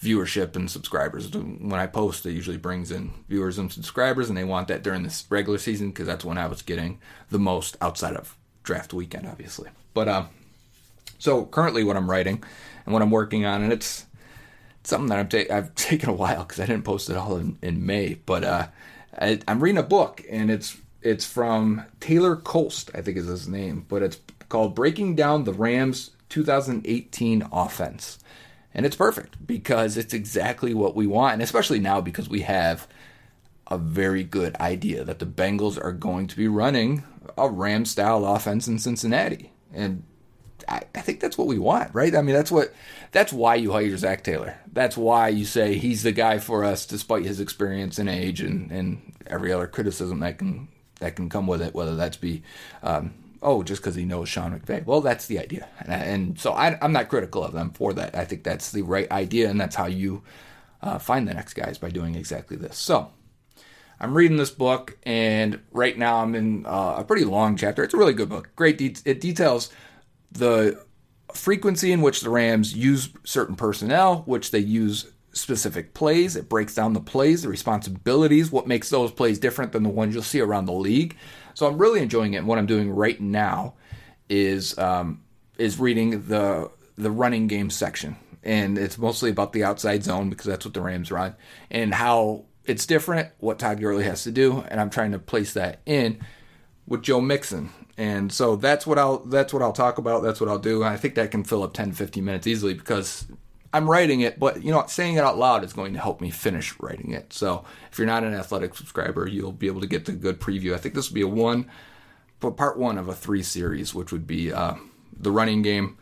viewership 0.01 0.55
and 0.55 0.69
subscribers. 0.71 1.29
When 1.31 1.73
I 1.73 1.87
post, 1.87 2.25
it 2.25 2.31
usually 2.31 2.57
brings 2.57 2.91
in 2.91 3.11
viewers 3.27 3.57
and 3.57 3.71
subscribers, 3.71 4.29
and 4.29 4.37
they 4.37 4.43
want 4.43 4.67
that 4.69 4.83
during 4.83 5.03
this 5.03 5.25
regular 5.29 5.57
season 5.57 5.89
because 5.89 6.07
that's 6.07 6.25
when 6.25 6.37
I 6.37 6.47
was 6.47 6.61
getting 6.61 6.99
the 7.29 7.39
most 7.39 7.77
outside 7.81 8.15
of 8.15 8.38
draft 8.63 8.93
weekend, 8.93 9.27
obviously. 9.27 9.69
But 9.93 10.07
um, 10.07 10.29
so 11.17 11.45
currently, 11.45 11.83
what 11.83 11.97
I'm 11.97 12.09
writing 12.09 12.43
and 12.85 12.93
what 12.93 13.01
I'm 13.01 13.11
working 13.11 13.45
on, 13.45 13.61
and 13.61 13.73
it's 13.73 14.05
something 14.83 15.09
that 15.09 15.19
I'm 15.19 15.27
ta- 15.27 15.53
I've 15.55 15.75
taken 15.75 16.09
a 16.09 16.13
while 16.13 16.43
because 16.43 16.59
I 16.59 16.65
didn't 16.65 16.85
post 16.85 17.09
it 17.09 17.17
all 17.17 17.37
in, 17.37 17.57
in 17.61 17.85
May, 17.85 18.15
but 18.25 18.43
uh, 18.43 18.67
I, 19.19 19.39
I'm 19.47 19.59
reading 19.59 19.79
a 19.79 19.83
book, 19.83 20.23
and 20.29 20.49
it's 20.49 20.77
it's 21.01 21.25
from 21.25 21.85
Taylor 21.99 22.35
Kolst, 22.35 22.93
I 22.97 23.01
think 23.01 23.17
is 23.17 23.27
his 23.27 23.47
name, 23.47 23.85
but 23.87 24.03
it's 24.03 24.19
called 24.49 24.75
Breaking 24.75 25.15
Down 25.15 25.45
the 25.45 25.53
Rams 25.53 26.11
2018 26.29 27.47
Offense. 27.51 28.19
And 28.73 28.85
it's 28.85 28.95
perfect 28.95 29.47
because 29.47 29.97
it's 29.97 30.13
exactly 30.13 30.73
what 30.73 30.95
we 30.95 31.07
want, 31.07 31.33
and 31.33 31.41
especially 31.41 31.79
now 31.79 32.01
because 32.01 32.29
we 32.29 32.41
have 32.41 32.87
a 33.69 33.77
very 33.77 34.23
good 34.23 34.55
idea 34.57 35.03
that 35.03 35.19
the 35.19 35.25
Bengals 35.25 35.83
are 35.83 35.91
going 35.91 36.27
to 36.27 36.35
be 36.35 36.47
running 36.47 37.03
a 37.37 37.49
Ram 37.49 37.85
style 37.85 38.25
offense 38.25 38.67
in 38.67 38.79
Cincinnati. 38.79 39.51
And 39.73 40.03
I, 40.67 40.81
I, 40.95 41.01
think 41.01 41.19
that's 41.19 41.37
what 41.37 41.47
we 41.47 41.59
want, 41.59 41.93
right? 41.93 42.15
I 42.15 42.21
mean, 42.21 42.35
that's 42.35 42.51
what 42.51 42.73
that's 43.11 43.31
why 43.31 43.55
you 43.55 43.71
hire 43.71 43.95
Zac 43.97 44.23
Taylor. 44.23 44.57
That's 44.71 44.97
why 44.97 45.29
you 45.29 45.45
say 45.45 45.75
he's 45.75 46.03
the 46.03 46.11
guy 46.11 46.39
for 46.39 46.63
us, 46.63 46.85
despite 46.85 47.25
his 47.25 47.39
experience 47.39 47.99
and 47.99 48.09
age 48.09 48.41
and, 48.41 48.71
and 48.71 49.13
every 49.27 49.53
other 49.53 49.67
criticism 49.67 50.19
that 50.19 50.39
can 50.39 50.67
that 50.99 51.15
can 51.15 51.29
come 51.29 51.47
with 51.47 51.61
it, 51.61 51.73
whether 51.73 51.95
that's 51.95 52.17
be 52.17 52.43
um, 52.83 53.13
oh, 53.41 53.63
just 53.63 53.81
because 53.81 53.95
he 53.95 54.05
knows 54.05 54.29
Sean 54.29 54.57
McVay. 54.59 54.85
Well, 54.85 55.01
that's 55.01 55.27
the 55.27 55.39
idea. 55.39 55.67
And, 55.79 55.93
and 55.93 56.39
so 56.39 56.51
I, 56.51 56.77
am 56.83 56.91
not 56.91 57.09
critical 57.09 57.43
of 57.43 57.53
them 57.53 57.71
for 57.71 57.93
that. 57.93 58.15
I 58.15 58.25
think 58.25 58.43
that's 58.43 58.71
the 58.71 58.81
right 58.81 59.09
idea, 59.11 59.49
and 59.49 59.59
that's 59.59 59.75
how 59.75 59.85
you 59.85 60.23
uh, 60.81 60.99
find 60.99 61.27
the 61.27 61.33
next 61.33 61.53
guys 61.53 61.77
by 61.77 61.89
doing 61.89 62.15
exactly 62.15 62.57
this. 62.57 62.77
So 62.77 63.11
I'm 63.99 64.13
reading 64.13 64.37
this 64.37 64.51
book, 64.51 64.97
and 65.03 65.59
right 65.71 65.97
now 65.97 66.17
I'm 66.17 66.33
in 66.35 66.65
uh, 66.65 66.95
a 66.97 67.03
pretty 67.03 67.25
long 67.25 67.57
chapter. 67.57 67.83
It's 67.83 67.93
a 67.93 67.97
really 67.97 68.13
good 68.13 68.29
book. 68.29 68.49
Great. 68.55 68.77
De- 68.77 68.95
it 69.05 69.19
details 69.19 69.71
the 70.31 70.83
frequency 71.33 71.91
in 71.91 72.01
which 72.01 72.21
the 72.21 72.29
Rams 72.29 72.75
use 72.75 73.09
certain 73.23 73.55
personnel, 73.55 74.23
which 74.25 74.51
they 74.51 74.59
use 74.59 75.11
specific 75.33 75.93
plays. 75.93 76.35
It 76.35 76.49
breaks 76.49 76.75
down 76.75 76.93
the 76.93 77.01
plays, 77.01 77.43
the 77.43 77.49
responsibilities, 77.49 78.51
what 78.51 78.67
makes 78.67 78.89
those 78.89 79.11
plays 79.11 79.37
different 79.37 79.73
than 79.73 79.83
the 79.83 79.89
ones 79.89 80.13
you'll 80.13 80.23
see 80.23 80.41
around 80.41 80.65
the 80.65 80.73
league. 80.73 81.17
So 81.53 81.67
I'm 81.67 81.77
really 81.77 82.01
enjoying 82.01 82.33
it. 82.33 82.37
And 82.37 82.47
what 82.47 82.57
I'm 82.57 82.65
doing 82.65 82.89
right 82.89 83.19
now 83.19 83.75
is 84.29 84.77
um, 84.77 85.23
is 85.57 85.79
reading 85.79 86.27
the 86.27 86.71
the 86.97 87.11
running 87.11 87.47
game 87.47 87.69
section, 87.69 88.15
and 88.43 88.77
it's 88.77 88.97
mostly 88.97 89.29
about 89.29 89.53
the 89.53 89.63
outside 89.63 90.03
zone 90.03 90.29
because 90.29 90.45
that's 90.45 90.65
what 90.65 90.73
the 90.73 90.81
Rams 90.81 91.11
run, 91.11 91.35
and 91.69 91.93
how 91.93 92.45
it's 92.69 92.85
different. 92.85 93.29
What 93.39 93.57
Todd 93.57 93.79
Gurley 93.79 94.03
has 94.03 94.23
to 94.23 94.31
do, 94.31 94.63
and 94.67 94.79
I'm 94.79 94.91
trying 94.91 95.11
to 95.13 95.19
place 95.19 95.53
that 95.53 95.79
in 95.87 96.19
with 96.87 97.01
Joe 97.01 97.19
Mixon. 97.19 97.71
And 97.97 98.31
so 98.31 98.55
that's 98.55 98.85
what 98.85 98.99
I'll 98.99 99.17
that's 99.25 99.51
what 99.51 99.63
I'll 99.63 99.73
talk 99.73 99.97
about. 99.97 100.21
That's 100.21 100.39
what 100.39 100.49
I'll 100.49 100.59
do. 100.59 100.83
I 100.83 100.95
think 100.95 101.15
that 101.15 101.31
can 101.31 101.43
fill 101.43 101.63
up 101.63 101.73
10 101.73 101.93
15 101.93 102.23
minutes 102.23 102.45
easily 102.45 102.75
because 102.75 103.25
I'm 103.73 103.89
writing 103.89 104.21
it, 104.21 104.39
but 104.39 104.63
you 104.63 104.71
know, 104.71 104.85
saying 104.87 105.15
it 105.15 105.23
out 105.23 105.37
loud 105.37 105.63
is 105.63 105.73
going 105.73 105.93
to 105.93 105.99
help 105.99 106.21
me 106.21 106.29
finish 106.29 106.79
writing 106.79 107.11
it. 107.11 107.33
So 107.33 107.65
if 107.91 107.97
you're 107.97 108.07
not 108.07 108.23
an 108.23 108.35
athletic 108.35 108.75
subscriber, 108.75 109.27
you'll 109.27 109.51
be 109.51 109.67
able 109.67 109.81
to 109.81 109.87
get 109.87 110.05
the 110.05 110.11
good 110.11 110.39
preview. 110.39 110.75
I 110.75 110.77
think 110.77 110.93
this 110.93 111.09
will 111.09 111.15
be 111.15 111.21
a 111.21 111.27
one, 111.27 111.65
but 112.39 112.55
part 112.55 112.77
one 112.77 112.99
of 112.99 113.07
a 113.07 113.15
three 113.15 113.43
series, 113.43 113.95
which 113.95 114.11
would 114.11 114.27
be 114.27 114.53
uh, 114.53 114.75
the 115.19 115.31
running 115.31 115.63
game, 115.63 115.97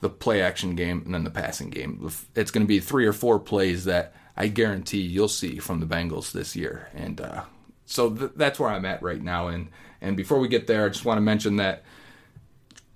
the 0.00 0.10
play 0.10 0.42
action 0.42 0.76
game, 0.76 1.02
and 1.04 1.12
then 1.12 1.24
the 1.24 1.30
passing 1.30 1.70
game. 1.70 2.08
It's 2.36 2.52
going 2.52 2.64
to 2.64 2.68
be 2.68 2.78
three 2.78 3.04
or 3.04 3.12
four 3.12 3.40
plays 3.40 3.84
that 3.84 4.14
I 4.36 4.48
guarantee 4.48 5.00
you'll 5.00 5.28
see 5.28 5.58
from 5.58 5.80
the 5.80 5.86
Bengals 5.86 6.32
this 6.32 6.56
year, 6.56 6.88
and 6.94 7.20
uh, 7.20 7.44
so 7.86 8.10
th- 8.10 8.32
that's 8.36 8.58
where 8.58 8.70
I'm 8.70 8.84
at 8.84 9.02
right 9.02 9.22
now. 9.22 9.48
And 9.48 9.68
and 10.00 10.16
before 10.16 10.38
we 10.38 10.48
get 10.48 10.66
there, 10.66 10.86
I 10.86 10.88
just 10.88 11.04
want 11.04 11.18
to 11.18 11.22
mention 11.22 11.56
that 11.56 11.84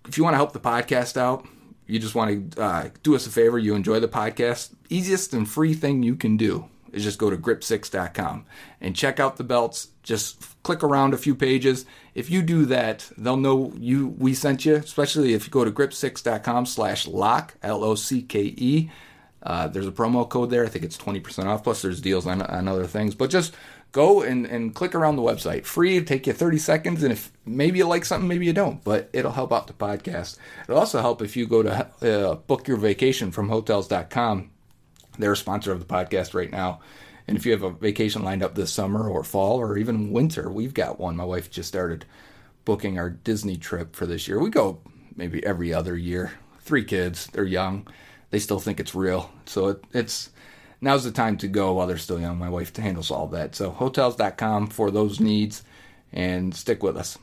if 0.06 0.18
you 0.18 0.24
want 0.24 0.34
to 0.34 0.38
help 0.38 0.52
the 0.52 0.60
podcast 0.60 1.16
out 1.16 1.46
you 1.88 1.98
just 1.98 2.14
want 2.14 2.52
to 2.52 2.62
uh, 2.62 2.88
do 3.02 3.16
us 3.16 3.26
a 3.26 3.30
favor, 3.30 3.58
you 3.58 3.74
enjoy 3.74 3.98
the 3.98 4.08
podcast, 4.08 4.74
easiest 4.90 5.32
and 5.32 5.48
free 5.48 5.72
thing 5.72 6.02
you 6.02 6.14
can 6.14 6.36
do 6.36 6.68
is 6.92 7.02
just 7.02 7.18
go 7.18 7.30
to 7.30 7.36
grip6.com 7.36 8.44
and 8.80 8.94
check 8.94 9.18
out 9.18 9.36
the 9.36 9.44
belts. 9.44 9.88
Just 10.02 10.62
click 10.62 10.82
around 10.82 11.14
a 11.14 11.18
few 11.18 11.34
pages. 11.34 11.86
If 12.14 12.30
you 12.30 12.42
do 12.42 12.66
that, 12.66 13.10
they'll 13.16 13.36
know 13.38 13.72
you 13.76 14.08
we 14.08 14.34
sent 14.34 14.66
you, 14.66 14.76
especially 14.76 15.32
if 15.32 15.46
you 15.46 15.50
go 15.50 15.64
to 15.64 15.70
grip6.com 15.70 16.66
slash 16.66 17.06
lock, 17.06 17.54
L-O-C-K-E. 17.62 18.90
Uh, 19.42 19.68
there's 19.68 19.86
a 19.86 19.92
promo 19.92 20.28
code 20.28 20.50
there. 20.50 20.64
I 20.64 20.68
think 20.68 20.84
it's 20.84 20.96
20% 20.96 21.46
off. 21.46 21.64
Plus, 21.64 21.82
there's 21.82 22.00
deals 22.00 22.26
on, 22.26 22.42
on 22.42 22.68
other 22.68 22.86
things. 22.86 23.14
But 23.14 23.30
just 23.30 23.54
go 23.92 24.22
and, 24.22 24.46
and 24.46 24.74
click 24.74 24.94
around 24.94 25.16
the 25.16 25.22
website. 25.22 25.64
Free, 25.64 26.02
take 26.02 26.26
you 26.26 26.32
30 26.32 26.58
seconds. 26.58 27.02
And 27.02 27.12
if 27.12 27.32
maybe 27.46 27.78
you 27.78 27.86
like 27.86 28.04
something, 28.04 28.28
maybe 28.28 28.46
you 28.46 28.52
don't, 28.52 28.82
but 28.84 29.08
it'll 29.12 29.32
help 29.32 29.52
out 29.52 29.66
the 29.66 29.72
podcast. 29.72 30.36
It'll 30.64 30.78
also 30.78 31.00
help 31.00 31.22
if 31.22 31.36
you 31.36 31.46
go 31.46 31.62
to 31.62 31.88
uh, 32.02 32.34
book 32.34 32.68
your 32.68 32.76
vacation 32.76 33.30
from 33.30 33.48
hotels.com. 33.48 34.50
They're 35.18 35.32
a 35.32 35.36
sponsor 35.36 35.72
of 35.72 35.80
the 35.80 35.86
podcast 35.86 36.34
right 36.34 36.50
now. 36.50 36.80
And 37.26 37.36
if 37.36 37.44
you 37.44 37.52
have 37.52 37.62
a 37.62 37.70
vacation 37.70 38.24
lined 38.24 38.42
up 38.42 38.54
this 38.54 38.72
summer 38.72 39.08
or 39.08 39.22
fall 39.22 39.58
or 39.58 39.76
even 39.76 40.12
winter, 40.12 40.50
we've 40.50 40.74
got 40.74 40.98
one. 40.98 41.16
My 41.16 41.24
wife 41.24 41.50
just 41.50 41.68
started 41.68 42.06
booking 42.64 42.98
our 42.98 43.10
Disney 43.10 43.56
trip 43.56 43.94
for 43.94 44.06
this 44.06 44.26
year. 44.28 44.38
We 44.38 44.50
go 44.50 44.80
maybe 45.14 45.44
every 45.44 45.74
other 45.74 45.96
year. 45.96 46.32
Three 46.60 46.84
kids, 46.84 47.26
they're 47.28 47.44
young. 47.44 47.86
They 48.30 48.38
still 48.38 48.60
think 48.60 48.80
it's 48.80 48.94
real. 48.94 49.30
So 49.46 49.68
it, 49.68 49.84
it's 49.92 50.30
now's 50.80 51.04
the 51.04 51.10
time 51.10 51.36
to 51.38 51.48
go 51.48 51.72
while 51.74 51.86
they're 51.86 51.98
still 51.98 52.20
young. 52.20 52.38
My 52.38 52.48
wife 52.48 52.74
handles 52.76 53.10
all 53.10 53.26
that. 53.28 53.54
So 53.54 53.70
hotels.com 53.70 54.68
for 54.68 54.90
those 54.90 55.20
needs 55.20 55.62
and 56.12 56.54
stick 56.54 56.82
with 56.82 56.96
us. 56.96 57.18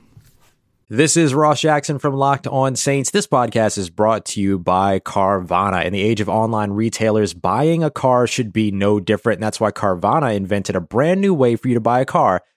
This 0.88 1.17
is 1.17 1.33
Ross 1.33 1.62
Jackson 1.62 1.97
from 1.97 2.13
Locked 2.13 2.45
On 2.45 2.75
Saints. 2.75 3.09
This 3.09 3.25
podcast 3.25 3.79
is 3.79 3.89
brought 3.89 4.24
to 4.25 4.41
you 4.41 4.59
by 4.59 5.00
Carvana. 5.00 5.83
In 5.83 5.93
the 5.93 6.01
age 6.03 6.21
of 6.21 6.29
online 6.29 6.71
retailers, 6.71 7.33
buying 7.33 7.83
a 7.83 7.89
car 7.89 8.27
should 8.27 8.53
be 8.53 8.69
no 8.69 9.00
different. 9.00 9.38
And 9.38 9.43
that's 9.43 9.59
why 9.59 9.71
Carvana 9.71 10.35
invented 10.35 10.75
a 10.75 10.81
brand 10.81 11.21
new 11.21 11.33
way 11.33 11.55
for 11.55 11.69
you 11.69 11.74
to 11.74 11.79
buy 11.79 12.01
a 12.01 12.05
car 12.05 12.43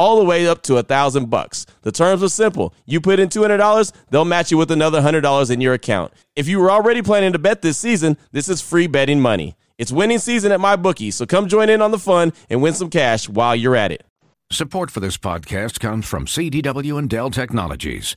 all 0.00 0.18
the 0.18 0.24
way 0.24 0.46
up 0.46 0.62
to 0.62 0.78
a 0.78 0.82
thousand 0.82 1.28
bucks. 1.28 1.66
The 1.82 1.92
terms 1.92 2.22
are 2.22 2.28
simple: 2.30 2.72
you 2.86 3.00
put 3.00 3.20
in 3.20 3.28
two 3.28 3.42
hundred 3.42 3.58
dollars, 3.58 3.92
they'll 4.08 4.24
match 4.24 4.50
you 4.50 4.56
with 4.56 4.70
another 4.70 5.02
hundred 5.02 5.20
dollars 5.20 5.50
in 5.50 5.60
your 5.60 5.74
account. 5.74 6.12
If 6.34 6.48
you 6.48 6.58
were 6.58 6.70
already 6.70 7.02
planning 7.02 7.32
to 7.34 7.38
bet 7.38 7.60
this 7.60 7.76
season, 7.76 8.16
this 8.32 8.48
is 8.48 8.62
free 8.62 8.86
betting 8.86 9.20
money. 9.20 9.56
It's 9.76 9.92
winning 9.92 10.18
season 10.18 10.52
at 10.52 10.60
MyBookie, 10.60 11.12
so 11.12 11.26
come 11.26 11.48
join 11.48 11.68
in 11.68 11.82
on 11.82 11.90
the 11.90 11.98
fun 11.98 12.32
and 12.48 12.62
win 12.62 12.74
some 12.74 12.90
cash 12.90 13.28
while 13.28 13.54
you're 13.54 13.76
at 13.76 13.92
it. 13.92 14.04
Support 14.50 14.90
for 14.90 15.00
this 15.00 15.16
podcast 15.16 15.78
comes 15.80 16.06
from 16.06 16.26
CDW 16.26 16.98
and 16.98 17.08
Dell 17.08 17.30
Technologies. 17.30 18.16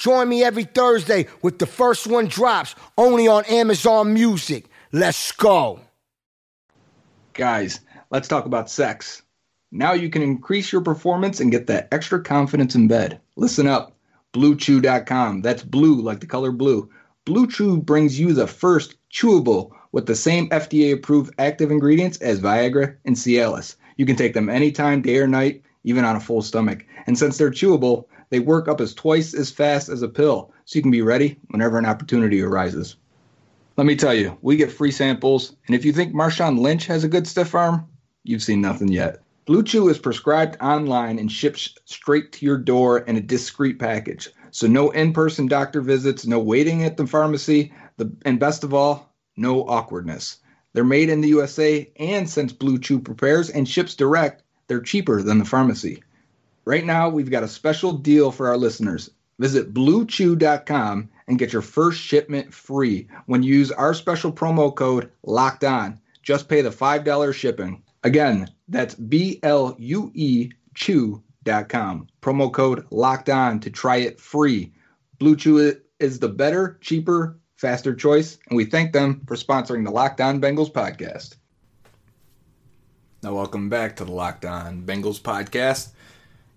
Join 0.00 0.30
me 0.30 0.42
every 0.42 0.64
Thursday 0.64 1.26
with 1.42 1.58
the 1.58 1.66
first 1.66 2.06
one 2.06 2.26
drops 2.26 2.74
only 2.96 3.28
on 3.28 3.44
Amazon 3.44 4.14
Music. 4.14 4.64
Let's 4.92 5.30
go. 5.32 5.80
Guys, 7.34 7.80
let's 8.10 8.26
talk 8.26 8.46
about 8.46 8.70
sex. 8.70 9.20
Now 9.70 9.92
you 9.92 10.08
can 10.08 10.22
increase 10.22 10.72
your 10.72 10.80
performance 10.80 11.38
and 11.38 11.52
get 11.52 11.66
that 11.66 11.88
extra 11.92 12.22
confidence 12.22 12.74
in 12.74 12.88
bed. 12.88 13.20
Listen 13.36 13.66
up. 13.66 13.94
BlueChew.com. 14.32 15.42
That's 15.42 15.62
blue 15.62 16.00
like 16.00 16.20
the 16.20 16.26
color 16.26 16.50
blue. 16.50 16.88
Blue 17.26 17.46
Chew 17.46 17.76
brings 17.76 18.18
you 18.18 18.32
the 18.32 18.46
first 18.46 18.94
chewable 19.12 19.70
with 19.92 20.06
the 20.06 20.16
same 20.16 20.48
FDA 20.48 20.94
approved 20.94 21.34
active 21.38 21.70
ingredients 21.70 22.16
as 22.22 22.40
Viagra 22.40 22.96
and 23.04 23.16
Cialis. 23.16 23.76
You 23.98 24.06
can 24.06 24.16
take 24.16 24.32
them 24.32 24.48
anytime, 24.48 25.02
day 25.02 25.18
or 25.18 25.26
night, 25.26 25.62
even 25.84 26.06
on 26.06 26.16
a 26.16 26.20
full 26.20 26.40
stomach. 26.40 26.86
And 27.06 27.18
since 27.18 27.36
they're 27.36 27.50
chewable, 27.50 28.06
they 28.30 28.40
work 28.40 28.68
up 28.68 28.80
as 28.80 28.94
twice 28.94 29.34
as 29.34 29.50
fast 29.50 29.88
as 29.88 30.02
a 30.02 30.08
pill, 30.08 30.52
so 30.64 30.78
you 30.78 30.82
can 30.82 30.90
be 30.90 31.02
ready 31.02 31.38
whenever 31.48 31.78
an 31.78 31.86
opportunity 31.86 32.40
arises. 32.40 32.96
Let 33.76 33.86
me 33.86 33.96
tell 33.96 34.14
you, 34.14 34.36
we 34.42 34.56
get 34.56 34.72
free 34.72 34.90
samples, 34.90 35.56
and 35.66 35.74
if 35.74 35.84
you 35.84 35.92
think 35.92 36.14
Marshawn 36.14 36.58
Lynch 36.58 36.86
has 36.86 37.04
a 37.04 37.08
good 37.08 37.26
stiff 37.26 37.54
arm, 37.54 37.86
you've 38.24 38.42
seen 38.42 38.60
nothing 38.60 38.88
yet. 38.88 39.22
Blue 39.46 39.62
Chew 39.62 39.88
is 39.88 39.98
prescribed 39.98 40.56
online 40.60 41.18
and 41.18 41.30
ships 41.30 41.74
straight 41.84 42.30
to 42.32 42.46
your 42.46 42.58
door 42.58 43.00
in 43.00 43.16
a 43.16 43.20
discreet 43.20 43.78
package. 43.78 44.28
So 44.52 44.66
no 44.66 44.90
in-person 44.90 45.48
doctor 45.48 45.80
visits, 45.80 46.26
no 46.26 46.38
waiting 46.38 46.84
at 46.84 46.96
the 46.96 47.06
pharmacy, 47.06 47.72
the, 47.96 48.12
and 48.24 48.38
best 48.38 48.64
of 48.64 48.74
all, 48.74 49.12
no 49.36 49.62
awkwardness. 49.62 50.38
They're 50.72 50.84
made 50.84 51.08
in 51.08 51.20
the 51.20 51.28
USA, 51.28 51.90
and 51.96 52.28
since 52.28 52.52
Blue 52.52 52.78
Chew 52.78 53.00
prepares 53.00 53.50
and 53.50 53.68
ships 53.68 53.94
direct, 53.94 54.42
they're 54.68 54.80
cheaper 54.80 55.22
than 55.22 55.38
the 55.38 55.44
pharmacy. 55.44 56.02
Right 56.64 56.84
now, 56.84 57.08
we've 57.08 57.30
got 57.30 57.42
a 57.42 57.48
special 57.48 57.92
deal 57.92 58.30
for 58.30 58.48
our 58.48 58.56
listeners. 58.56 59.10
Visit 59.38 59.72
bluechew.com 59.72 61.08
and 61.26 61.38
get 61.38 61.52
your 61.52 61.62
first 61.62 62.00
shipment 62.00 62.52
free 62.52 63.08
when 63.26 63.42
you 63.42 63.54
use 63.54 63.72
our 63.72 63.94
special 63.94 64.32
promo 64.32 64.74
code 64.74 65.10
LOCKED 65.24 65.64
ON. 65.64 66.00
Just 66.22 66.48
pay 66.48 66.60
the 66.60 66.70
$5 66.70 67.34
shipping. 67.34 67.82
Again, 68.04 68.48
that's 68.68 68.94
B 68.94 69.40
L 69.42 69.74
U 69.78 70.10
E 70.14 70.50
Chew.com. 70.74 72.08
Promo 72.20 72.52
code 72.52 72.86
LOCKED 72.90 73.30
ON 73.30 73.60
to 73.60 73.70
try 73.70 73.96
it 73.96 74.20
free. 74.20 74.72
Blue 75.18 75.36
Chew 75.36 75.76
is 75.98 76.18
the 76.18 76.28
better, 76.28 76.78
cheaper, 76.80 77.38
faster 77.60 77.94
choice, 77.94 78.38
and 78.48 78.56
we 78.56 78.64
thank 78.64 78.92
them 78.92 79.20
for 79.26 79.36
sponsoring 79.36 79.84
the 79.84 79.90
Locked 79.90 80.22
On 80.22 80.40
Bengals 80.40 80.72
podcast. 80.72 81.36
Now, 83.22 83.34
welcome 83.34 83.68
back 83.68 83.96
to 83.96 84.06
the 84.06 84.12
Locked 84.12 84.46
On 84.46 84.82
Bengals 84.82 85.20
podcast. 85.20 85.90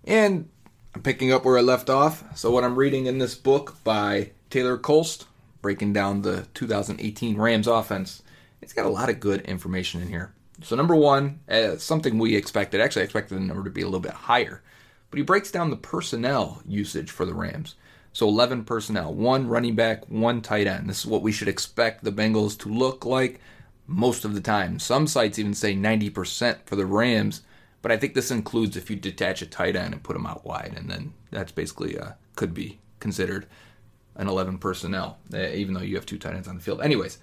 And 0.06 0.50
I'm 0.94 1.02
picking 1.02 1.32
up 1.32 1.44
where 1.44 1.58
I 1.58 1.62
left 1.62 1.88
off. 1.88 2.24
So, 2.36 2.50
what 2.50 2.64
I'm 2.64 2.76
reading 2.76 3.06
in 3.06 3.18
this 3.18 3.34
book 3.34 3.76
by 3.84 4.30
Taylor 4.50 4.76
Kolst, 4.76 5.24
breaking 5.62 5.92
down 5.92 6.22
the 6.22 6.46
2018 6.54 7.36
Rams 7.38 7.66
offense, 7.66 8.22
it's 8.60 8.74
got 8.74 8.86
a 8.86 8.90
lot 8.90 9.08
of 9.08 9.18
good 9.18 9.40
information 9.42 10.02
in 10.02 10.08
here. 10.08 10.34
So, 10.62 10.76
number 10.76 10.94
one, 10.94 11.40
uh, 11.48 11.76
something 11.76 12.18
we 12.18 12.36
expected, 12.36 12.80
actually, 12.80 13.02
I 13.02 13.04
expected 13.06 13.36
the 13.36 13.40
number 13.40 13.64
to 13.64 13.70
be 13.70 13.80
a 13.80 13.86
little 13.86 14.00
bit 14.00 14.12
higher, 14.12 14.62
but 15.10 15.16
he 15.16 15.24
breaks 15.24 15.50
down 15.50 15.70
the 15.70 15.76
personnel 15.76 16.62
usage 16.66 17.10
for 17.10 17.24
the 17.24 17.34
Rams. 17.34 17.74
So, 18.12 18.28
11 18.28 18.64
personnel, 18.64 19.12
one 19.14 19.48
running 19.48 19.74
back, 19.74 20.08
one 20.10 20.42
tight 20.42 20.66
end. 20.66 20.88
This 20.88 21.00
is 21.00 21.06
what 21.06 21.22
we 21.22 21.32
should 21.32 21.48
expect 21.48 22.04
the 22.04 22.12
Bengals 22.12 22.58
to 22.60 22.68
look 22.68 23.06
like 23.06 23.40
most 23.86 24.24
of 24.24 24.34
the 24.34 24.40
time. 24.40 24.78
Some 24.78 25.06
sites 25.06 25.38
even 25.38 25.54
say 25.54 25.74
90% 25.74 26.58
for 26.66 26.76
the 26.76 26.86
Rams 26.86 27.42
but 27.84 27.92
I 27.92 27.98
think 27.98 28.14
this 28.14 28.30
includes 28.30 28.78
if 28.78 28.88
you 28.88 28.96
detach 28.96 29.42
a 29.42 29.46
tight 29.46 29.76
end 29.76 29.92
and 29.92 30.02
put 30.02 30.16
him 30.16 30.24
out 30.24 30.46
wide, 30.46 30.72
and 30.74 30.88
then 30.88 31.12
that's 31.30 31.52
basically 31.52 31.98
uh, 31.98 32.12
could 32.34 32.54
be 32.54 32.78
considered 32.98 33.46
an 34.14 34.26
11 34.26 34.56
personnel, 34.56 35.18
uh, 35.34 35.48
even 35.48 35.74
though 35.74 35.82
you 35.82 35.94
have 35.96 36.06
two 36.06 36.16
tight 36.16 36.32
ends 36.32 36.48
on 36.48 36.54
the 36.54 36.62
field. 36.62 36.80
Anyways, 36.80 37.18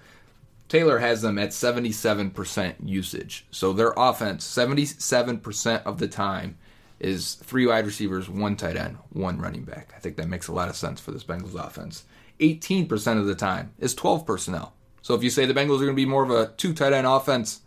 Taylor 0.68 1.00
has 1.00 1.20
them 1.20 1.36
at 1.36 1.48
77% 1.48 2.76
usage. 2.84 3.44
So 3.50 3.72
their 3.72 3.92
offense, 3.96 4.46
77% 4.46 5.82
of 5.82 5.98
the 5.98 6.06
time, 6.06 6.56
is 7.00 7.34
three 7.34 7.66
wide 7.66 7.84
receivers, 7.84 8.28
one 8.28 8.54
tight 8.54 8.76
end, 8.76 8.98
one 9.10 9.40
running 9.40 9.64
back. 9.64 9.92
I 9.96 9.98
think 9.98 10.14
that 10.14 10.28
makes 10.28 10.46
a 10.46 10.52
lot 10.52 10.68
of 10.68 10.76
sense 10.76 11.00
for 11.00 11.10
this 11.10 11.24
Bengals 11.24 11.58
offense. 11.58 12.04
18% 12.38 13.18
of 13.18 13.26
the 13.26 13.34
time 13.34 13.72
is 13.80 13.96
12 13.96 14.24
personnel. 14.24 14.74
So 15.02 15.16
if 15.16 15.24
you 15.24 15.30
say 15.30 15.44
the 15.44 15.54
Bengals 15.54 15.78
are 15.78 15.86
going 15.86 15.88
to 15.88 15.94
be 15.94 16.06
more 16.06 16.22
of 16.22 16.30
a 16.30 16.52
two 16.56 16.72
tight 16.72 16.92
end 16.92 17.08
offense, 17.08 17.62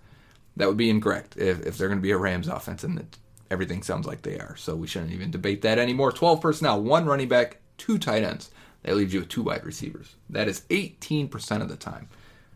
that 0.58 0.68
would 0.68 0.78
be 0.78 0.90
incorrect 0.90 1.38
if, 1.38 1.66
if 1.66 1.78
they're 1.78 1.88
going 1.88 2.00
to 2.00 2.04
be 2.04 2.12
a 2.12 2.18
Rams 2.18 2.48
offense, 2.48 2.84
and 2.84 3.06
everything 3.50 3.84
sounds 3.84 4.08
like 4.08 4.22
they 4.22 4.38
are. 4.40 4.56
So 4.58 4.76
we 4.76 4.88
shouldn't 4.88 5.12
even 5.12 5.32
debate 5.32 5.62
that 5.64 5.80
anymore. 5.80 6.12
12 6.12 6.42
personnel, 6.42 6.82
one 6.82 7.06
running 7.06 7.28
back, 7.28 7.58
two 7.78 7.98
tight 7.98 8.24
ends. 8.24 8.52
That 8.84 8.96
leaves 8.96 9.14
you 9.14 9.22
with 9.22 9.30
two 9.30 9.44
wide 9.44 9.66
receivers. 9.66 10.16
That 10.30 10.48
is 10.48 10.62
18% 10.70 11.62
of 11.62 11.70
the 11.70 11.76
time. 11.76 12.08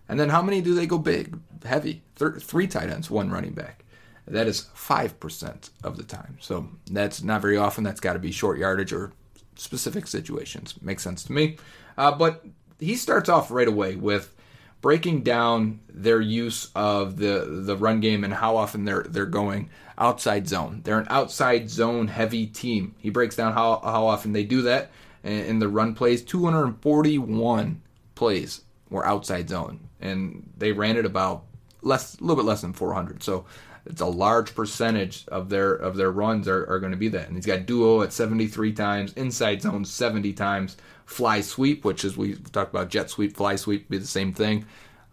And 0.07 0.19
then 0.19 0.29
how 0.29 0.41
many 0.41 0.61
do 0.61 0.75
they 0.75 0.85
go 0.85 0.97
big, 0.97 1.37
heavy? 1.65 2.03
Three 2.15 2.67
tight 2.67 2.89
ends, 2.89 3.09
one 3.09 3.31
running 3.31 3.53
back. 3.53 3.83
That 4.27 4.47
is 4.47 4.67
5% 4.75 5.69
of 5.83 5.97
the 5.97 6.03
time. 6.03 6.37
So 6.39 6.69
that's 6.91 7.23
not 7.23 7.41
very 7.41 7.57
often. 7.57 7.83
That's 7.83 7.99
got 7.99 8.13
to 8.13 8.19
be 8.19 8.31
short 8.31 8.59
yardage 8.59 8.93
or 8.93 9.11
specific 9.55 10.07
situations. 10.07 10.75
Makes 10.81 11.03
sense 11.03 11.23
to 11.23 11.33
me. 11.33 11.57
Uh, 11.97 12.11
but 12.11 12.45
he 12.79 12.95
starts 12.95 13.27
off 13.27 13.51
right 13.51 13.67
away 13.67 13.95
with 13.95 14.35
breaking 14.81 15.23
down 15.23 15.79
their 15.89 16.21
use 16.21 16.69
of 16.75 17.17
the 17.17 17.45
the 17.65 17.75
run 17.75 17.99
game 17.99 18.23
and 18.23 18.33
how 18.33 18.55
often 18.55 18.85
they're 18.85 19.05
they're 19.09 19.25
going 19.25 19.69
outside 19.97 20.47
zone. 20.47 20.81
They're 20.83 20.99
an 20.99 21.07
outside 21.09 21.69
zone 21.69 22.07
heavy 22.07 22.47
team. 22.47 22.95
He 22.99 23.09
breaks 23.09 23.35
down 23.35 23.53
how 23.53 23.79
how 23.83 24.07
often 24.07 24.33
they 24.33 24.43
do 24.43 24.61
that 24.63 24.91
in 25.23 25.59
the 25.59 25.67
run 25.67 25.93
plays. 25.95 26.23
241 26.23 27.81
plays 28.15 28.61
were 28.89 29.05
outside 29.05 29.49
zone, 29.49 29.79
and 29.99 30.49
they 30.57 30.71
ran 30.71 30.97
it 30.97 31.05
about 31.05 31.43
less, 31.81 32.17
a 32.17 32.21
little 32.21 32.35
bit 32.35 32.45
less 32.45 32.61
than 32.61 32.73
400. 32.73 33.23
So 33.23 33.45
it's 33.85 34.01
a 34.01 34.05
large 34.05 34.55
percentage 34.55 35.25
of 35.29 35.49
their 35.49 35.73
of 35.73 35.95
their 35.95 36.11
runs 36.11 36.47
are, 36.47 36.69
are 36.69 36.79
going 36.79 36.91
to 36.91 36.97
be 36.97 37.09
that. 37.09 37.27
And 37.27 37.35
he's 37.35 37.45
got 37.45 37.65
duo 37.65 38.01
at 38.01 38.13
73 38.13 38.73
times, 38.73 39.13
inside 39.13 39.61
zone 39.61 39.85
70 39.85 40.33
times, 40.33 40.77
fly 41.09 41.41
sweep, 41.41 41.83
which 41.83 42.05
is 42.05 42.15
we 42.15 42.35
talked 42.35 42.71
about 42.71 42.87
jet 42.89 43.09
sweep, 43.09 43.35
fly 43.35 43.55
sweep, 43.55 43.89
be 43.89 43.97
the 43.97 44.05
same 44.05 44.31
thing. 44.31 44.65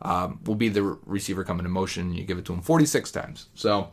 Um, 0.02 0.40
will 0.44 0.54
be 0.54 0.68
the 0.68 0.82
receiver 0.82 1.42
coming 1.42 1.64
in 1.64 1.72
motion. 1.72 2.12
You 2.12 2.22
give 2.24 2.36
it 2.36 2.44
to 2.44 2.52
him 2.52 2.60
46 2.60 3.10
times. 3.10 3.48
So 3.54 3.88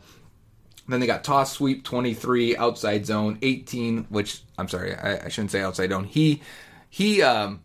then 0.86 1.00
they 1.00 1.06
got 1.06 1.24
toss 1.24 1.54
sweep 1.54 1.82
23, 1.82 2.58
outside 2.58 3.06
zone 3.06 3.38
18, 3.40 4.04
which 4.10 4.42
I'm 4.58 4.68
sorry, 4.68 4.94
I, 4.94 5.24
I 5.24 5.28
shouldn't 5.28 5.50
say 5.50 5.62
outside 5.62 5.90
zone. 5.90 6.04
He 6.04 6.42
he 6.90 7.22
um 7.22 7.62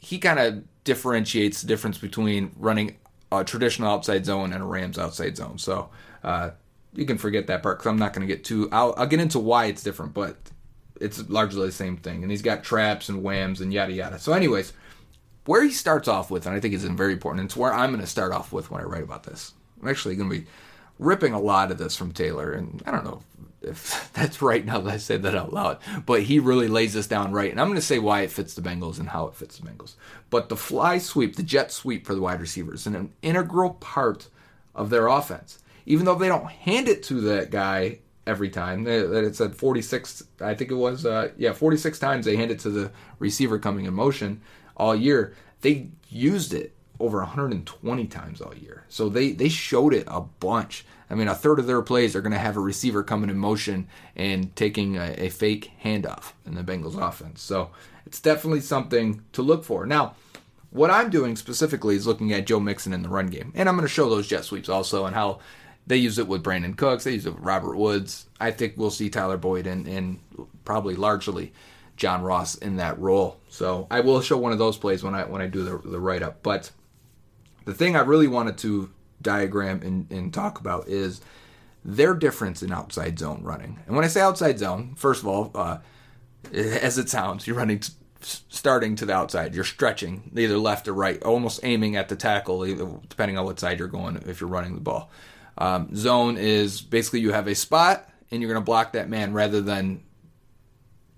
he 0.00 0.18
kind 0.18 0.40
of 0.40 0.64
differentiates 0.82 1.60
the 1.60 1.68
difference 1.68 1.96
between 1.96 2.50
running 2.56 2.96
a 3.30 3.44
traditional 3.44 3.88
outside 3.88 4.26
zone 4.26 4.52
and 4.52 4.64
a 4.64 4.66
Rams 4.66 4.98
outside 4.98 5.36
zone. 5.36 5.58
So 5.58 5.90
uh, 6.24 6.50
you 6.92 7.06
can 7.06 7.18
forget 7.18 7.46
that 7.46 7.62
part 7.62 7.78
because 7.78 7.88
I'm 7.88 7.98
not 7.98 8.14
going 8.14 8.26
to 8.26 8.34
get 8.34 8.42
too. 8.42 8.68
I'll, 8.72 8.94
I'll 8.96 9.06
get 9.06 9.20
into 9.20 9.38
why 9.38 9.66
it's 9.66 9.82
different, 9.84 10.12
but 10.12 10.36
it's 11.00 11.28
largely 11.28 11.66
the 11.66 11.72
same 11.72 11.96
thing. 11.96 12.22
And 12.22 12.30
he's 12.30 12.42
got 12.42 12.64
traps 12.64 13.08
and 13.08 13.22
whams 13.22 13.60
and 13.60 13.72
yada 13.72 13.92
yada. 13.92 14.18
So, 14.18 14.32
anyways, 14.32 14.72
where 15.44 15.62
he 15.62 15.70
starts 15.70 16.08
off 16.08 16.30
with, 16.30 16.46
and 16.46 16.54
I 16.54 16.60
think 16.60 16.74
is 16.74 16.84
very 16.84 17.12
important, 17.12 17.46
it's 17.46 17.56
where 17.56 17.72
I'm 17.72 17.90
going 17.90 18.00
to 18.00 18.06
start 18.06 18.32
off 18.32 18.52
with 18.52 18.70
when 18.70 18.80
I 18.80 18.84
write 18.84 19.02
about 19.02 19.24
this. 19.24 19.52
I'm 19.80 19.88
actually 19.88 20.16
going 20.16 20.28
to 20.28 20.40
be 20.40 20.46
ripping 20.98 21.32
a 21.32 21.40
lot 21.40 21.70
of 21.70 21.78
this 21.78 21.96
from 21.96 22.12
Taylor, 22.12 22.52
and 22.52 22.82
I 22.84 22.90
don't 22.90 23.04
know 23.04 23.22
if 23.62 24.10
that's 24.14 24.42
right 24.42 24.64
now 24.64 24.80
that 24.80 24.94
I 24.94 24.96
say 24.98 25.16
that 25.16 25.34
out 25.34 25.52
loud, 25.52 25.78
but 26.06 26.22
he 26.22 26.38
really 26.38 26.68
lays 26.68 26.94
this 26.94 27.06
down 27.06 27.32
right. 27.32 27.50
And 27.50 27.60
I'm 27.60 27.68
going 27.68 27.80
to 27.80 27.86
say 27.86 27.98
why 27.98 28.20
it 28.20 28.30
fits 28.30 28.54
the 28.54 28.62
Bengals 28.62 28.98
and 28.98 29.08
how 29.08 29.26
it 29.26 29.34
fits 29.34 29.58
the 29.58 29.66
Bengals. 29.66 29.94
But 30.30 30.48
the 30.48 30.56
fly 30.56 30.98
sweep, 30.98 31.36
the 31.36 31.42
jet 31.42 31.72
sweep 31.72 32.06
for 32.06 32.14
the 32.14 32.20
wide 32.20 32.40
receivers, 32.40 32.80
is 32.80 32.86
an 32.86 33.12
integral 33.22 33.70
part 33.70 34.28
of 34.74 34.90
their 34.90 35.06
offense. 35.06 35.58
Even 35.86 36.04
though 36.04 36.14
they 36.14 36.28
don't 36.28 36.50
hand 36.50 36.88
it 36.88 37.02
to 37.04 37.20
that 37.22 37.50
guy 37.50 38.00
every 38.28 38.50
time, 38.50 38.84
that 38.84 39.24
it 39.24 39.34
said 39.34 39.56
46, 39.56 40.22
I 40.40 40.54
think 40.54 40.70
it 40.70 40.74
was, 40.74 41.06
uh, 41.06 41.30
yeah, 41.38 41.52
46 41.52 41.98
times 41.98 42.26
they 42.26 42.36
handed 42.36 42.58
to 42.60 42.70
the 42.70 42.92
receiver 43.18 43.58
coming 43.58 43.86
in 43.86 43.94
motion 43.94 44.42
all 44.76 44.94
year. 44.94 45.34
They 45.62 45.88
used 46.10 46.52
it 46.52 46.74
over 47.00 47.18
120 47.18 48.06
times 48.06 48.40
all 48.40 48.54
year. 48.54 48.84
So 48.88 49.08
they 49.08 49.32
they 49.32 49.48
showed 49.48 49.94
it 49.94 50.04
a 50.08 50.20
bunch. 50.20 50.84
I 51.10 51.14
mean, 51.14 51.28
a 51.28 51.34
third 51.34 51.58
of 51.58 51.66
their 51.66 51.80
plays 51.80 52.14
are 52.14 52.20
going 52.20 52.32
to 52.32 52.38
have 52.38 52.56
a 52.56 52.60
receiver 52.60 53.02
coming 53.02 53.30
in 53.30 53.38
motion 53.38 53.88
and 54.14 54.54
taking 54.54 54.96
a, 54.96 55.14
a, 55.16 55.28
fake 55.30 55.70
handoff 55.82 56.32
in 56.44 56.54
the 56.54 56.62
Bengals 56.62 57.00
offense. 57.00 57.40
So 57.40 57.70
it's 58.04 58.20
definitely 58.20 58.60
something 58.60 59.22
to 59.32 59.40
look 59.40 59.64
for. 59.64 59.86
Now, 59.86 60.16
what 60.70 60.90
I'm 60.90 61.08
doing 61.08 61.36
specifically 61.36 61.96
is 61.96 62.06
looking 62.06 62.32
at 62.32 62.46
Joe 62.46 62.60
Mixon 62.60 62.92
in 62.92 63.02
the 63.02 63.08
run 63.08 63.28
game, 63.28 63.52
and 63.54 63.68
I'm 63.68 63.76
going 63.76 63.88
to 63.88 63.92
show 63.92 64.10
those 64.10 64.26
jet 64.26 64.44
sweeps 64.44 64.68
also 64.68 65.06
and 65.06 65.14
how 65.14 65.38
they 65.88 65.96
use 65.96 66.18
it 66.18 66.28
with 66.28 66.44
Brandin 66.44 66.76
Cooks. 66.76 67.04
They 67.04 67.14
use 67.14 67.26
it 67.26 67.34
with 67.34 67.42
Robert 67.42 67.76
Woods. 67.76 68.26
I 68.38 68.50
think 68.50 68.74
we'll 68.76 68.90
see 68.90 69.10
Tyler 69.10 69.38
Boyd 69.38 69.66
and, 69.66 69.88
and 69.88 70.20
probably 70.64 70.94
largely 70.94 71.52
John 71.96 72.22
Ross 72.22 72.54
in 72.54 72.76
that 72.76 72.98
role. 72.98 73.40
So 73.48 73.86
I 73.90 74.00
will 74.00 74.20
show 74.20 74.36
one 74.36 74.52
of 74.52 74.58
those 74.58 74.76
plays 74.76 75.02
when 75.02 75.14
I 75.14 75.24
when 75.24 75.42
I 75.42 75.46
do 75.46 75.64
the, 75.64 75.78
the 75.88 75.98
write 75.98 76.22
up, 76.22 76.42
but 76.42 76.70
the 77.64 77.74
thing 77.74 77.96
I 77.96 78.00
really 78.00 78.28
wanted 78.28 78.56
to 78.58 78.90
diagram 79.20 79.82
and, 79.82 80.10
and 80.10 80.32
talk 80.32 80.60
about 80.60 80.88
is 80.88 81.20
their 81.84 82.14
difference 82.14 82.62
in 82.62 82.72
outside 82.72 83.18
zone 83.18 83.40
running. 83.42 83.80
And 83.86 83.96
when 83.96 84.04
I 84.04 84.08
say 84.08 84.20
outside 84.20 84.58
zone, 84.58 84.94
first 84.96 85.22
of 85.22 85.28
all, 85.28 85.50
uh, 85.54 85.78
as 86.52 86.98
it 86.98 87.08
sounds, 87.08 87.46
you're 87.46 87.56
running 87.56 87.80
t- 87.80 87.92
starting 88.20 88.94
to 88.96 89.06
the 89.06 89.12
outside. 89.12 89.54
You're 89.54 89.64
stretching 89.64 90.30
either 90.36 90.56
left 90.56 90.88
or 90.88 90.94
right, 90.94 91.22
almost 91.22 91.60
aiming 91.62 91.96
at 91.96 92.08
the 92.08 92.16
tackle, 92.16 92.64
depending 93.08 93.38
on 93.38 93.44
what 93.44 93.58
side 93.60 93.78
you're 93.78 93.88
going 93.88 94.16
if 94.26 94.40
you're 94.40 94.50
running 94.50 94.74
the 94.74 94.80
ball. 94.80 95.10
Um, 95.58 95.94
zone 95.94 96.36
is 96.38 96.80
basically 96.80 97.20
you 97.20 97.32
have 97.32 97.48
a 97.48 97.54
spot 97.54 98.08
and 98.30 98.40
you're 98.40 98.50
going 98.50 98.62
to 98.62 98.64
block 98.64 98.92
that 98.92 99.10
man 99.10 99.32
rather 99.32 99.60
than 99.60 100.02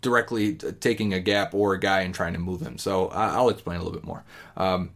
directly 0.00 0.54
taking 0.54 1.12
a 1.12 1.20
gap 1.20 1.54
or 1.54 1.74
a 1.74 1.80
guy 1.80 2.00
and 2.00 2.14
trying 2.14 2.32
to 2.32 2.38
move 2.38 2.60
him. 2.60 2.78
So 2.78 3.08
I'll 3.08 3.50
explain 3.50 3.76
a 3.76 3.82
little 3.82 3.98
bit 3.98 4.06
more. 4.06 4.24
Um, 4.56 4.90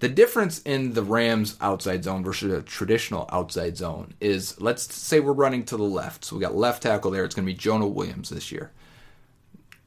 the 0.00 0.08
difference 0.08 0.62
in 0.62 0.94
the 0.94 1.02
Rams 1.02 1.56
outside 1.60 2.04
zone 2.04 2.22
versus 2.22 2.52
a 2.52 2.62
traditional 2.62 3.28
outside 3.32 3.76
zone 3.76 4.14
is 4.20 4.60
let's 4.60 4.94
say 4.94 5.20
we're 5.20 5.32
running 5.32 5.64
to 5.66 5.76
the 5.76 5.82
left. 5.82 6.24
So 6.24 6.36
we 6.36 6.42
got 6.42 6.54
left 6.54 6.84
tackle 6.84 7.10
there. 7.10 7.24
It's 7.24 7.34
going 7.34 7.46
to 7.46 7.52
be 7.52 7.58
Jonah 7.58 7.86
Williams 7.86 8.30
this 8.30 8.52
year. 8.52 8.70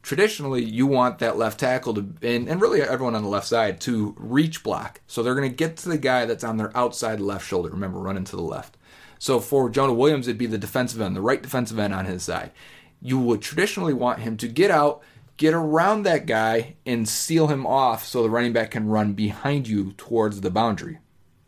Traditionally, 0.01 0.63
you 0.63 0.87
want 0.87 1.19
that 1.19 1.37
left 1.37 1.59
tackle 1.59 1.93
to, 1.93 2.13
and, 2.21 2.49
and 2.49 2.59
really 2.59 2.81
everyone 2.81 3.15
on 3.15 3.23
the 3.23 3.29
left 3.29 3.47
side, 3.47 3.79
to 3.81 4.15
reach 4.17 4.63
block. 4.63 5.01
So 5.07 5.21
they're 5.21 5.35
going 5.35 5.49
to 5.49 5.55
get 5.55 5.77
to 5.77 5.89
the 5.89 5.97
guy 5.97 6.25
that's 6.25 6.43
on 6.43 6.57
their 6.57 6.75
outside 6.75 7.19
left 7.19 7.47
shoulder. 7.47 7.69
Remember, 7.69 7.99
running 7.99 8.23
to 8.25 8.35
the 8.35 8.41
left. 8.41 8.77
So 9.19 9.39
for 9.39 9.69
Jonah 9.69 9.93
Williams, 9.93 10.27
it'd 10.27 10.39
be 10.39 10.47
the 10.47 10.57
defensive 10.57 10.99
end, 10.99 11.15
the 11.15 11.21
right 11.21 11.41
defensive 11.41 11.77
end 11.77 11.93
on 11.93 12.05
his 12.05 12.23
side. 12.23 12.51
You 13.01 13.19
would 13.19 13.41
traditionally 13.41 13.93
want 13.93 14.19
him 14.19 14.37
to 14.37 14.47
get 14.47 14.71
out 14.71 15.03
get 15.41 15.53
around 15.55 16.03
that 16.03 16.27
guy 16.27 16.75
and 16.85 17.09
seal 17.09 17.47
him 17.47 17.65
off 17.65 18.05
so 18.05 18.21
the 18.21 18.29
running 18.29 18.53
back 18.53 18.69
can 18.69 18.87
run 18.87 19.13
behind 19.13 19.67
you 19.67 19.91
towards 19.93 20.41
the 20.41 20.51
boundary. 20.51 20.99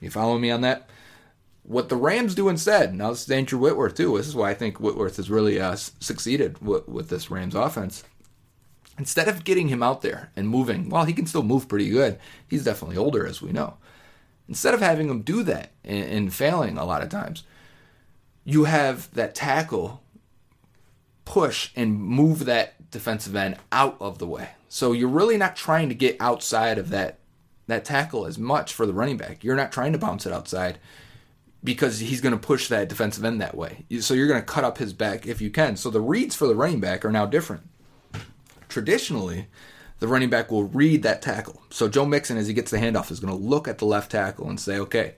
You 0.01 0.09
follow 0.09 0.39
me 0.39 0.49
on 0.49 0.61
that? 0.61 0.89
What 1.61 1.89
the 1.89 1.95
Rams 1.95 2.33
do 2.33 2.49
instead, 2.49 2.95
now 2.95 3.11
this 3.11 3.21
is 3.21 3.29
Andrew 3.29 3.59
Whitworth 3.59 3.93
too. 3.93 4.17
This 4.17 4.27
is 4.27 4.35
why 4.35 4.49
I 4.49 4.55
think 4.55 4.79
Whitworth 4.79 5.17
has 5.17 5.29
really 5.29 5.61
uh, 5.61 5.75
succeeded 5.75 6.57
with, 6.59 6.87
with 6.87 7.09
this 7.09 7.29
Rams 7.29 7.53
offense. 7.53 8.03
Instead 8.97 9.27
of 9.27 9.43
getting 9.43 9.69
him 9.69 9.81
out 9.81 10.01
there 10.01 10.31
and 10.35 10.47
moving, 10.47 10.89
well, 10.89 11.05
he 11.05 11.13
can 11.13 11.25
still 11.25 11.43
move 11.43 11.67
pretty 11.67 11.89
good. 11.89 12.19
He's 12.47 12.63
definitely 12.63 12.97
older, 12.97 13.25
as 13.25 13.41
we 13.41 13.51
know. 13.51 13.77
Instead 14.47 14.73
of 14.73 14.81
having 14.81 15.09
him 15.09 15.21
do 15.21 15.41
that 15.43 15.71
and, 15.83 16.05
and 16.05 16.33
failing 16.33 16.77
a 16.77 16.85
lot 16.85 17.01
of 17.01 17.09
times, 17.09 17.43
you 18.43 18.65
have 18.65 19.11
that 19.13 19.33
tackle 19.33 20.03
push 21.25 21.71
and 21.75 21.99
move 21.99 22.45
that 22.45 22.91
defensive 22.91 23.35
end 23.35 23.57
out 23.71 23.97
of 23.99 24.19
the 24.19 24.27
way. 24.27 24.49
So 24.69 24.91
you're 24.91 25.07
really 25.09 25.37
not 25.37 25.55
trying 25.55 25.89
to 25.89 25.95
get 25.95 26.17
outside 26.19 26.77
of 26.77 26.89
that 26.89 27.19
that 27.67 27.85
tackle 27.85 28.25
as 28.25 28.37
much 28.37 28.73
for 28.73 28.85
the 28.85 28.93
running 28.93 29.15
back. 29.15 29.41
You're 29.43 29.55
not 29.55 29.71
trying 29.71 29.93
to 29.93 29.97
bounce 29.97 30.25
it 30.25 30.33
outside 30.33 30.79
because 31.63 31.99
he's 31.99 32.19
going 32.19 32.33
to 32.33 32.47
push 32.47 32.67
that 32.67 32.89
defensive 32.89 33.23
end 33.23 33.39
that 33.39 33.55
way. 33.55 33.85
So 34.01 34.13
you're 34.13 34.27
going 34.27 34.41
to 34.41 34.45
cut 34.45 34.65
up 34.65 34.77
his 34.77 34.91
back 34.91 35.25
if 35.25 35.39
you 35.39 35.49
can. 35.49 35.77
So 35.77 35.89
the 35.89 36.01
reads 36.01 36.35
for 36.35 36.45
the 36.45 36.55
running 36.55 36.81
back 36.81 37.05
are 37.05 37.11
now 37.11 37.25
different. 37.25 37.63
Traditionally, 38.73 39.45
the 39.99 40.07
running 40.07 40.31
back 40.31 40.49
will 40.49 40.63
read 40.63 41.03
that 41.03 41.21
tackle. 41.21 41.61
So 41.69 41.87
Joe 41.87 42.07
Mixon, 42.07 42.37
as 42.37 42.47
he 42.47 42.55
gets 42.55 42.71
the 42.71 42.79
handoff, 42.79 43.11
is 43.11 43.19
going 43.19 43.31
to 43.31 43.39
look 43.39 43.67
at 43.67 43.77
the 43.77 43.85
left 43.85 44.09
tackle 44.09 44.49
and 44.49 44.59
say, 44.59 44.79
okay, 44.79 45.13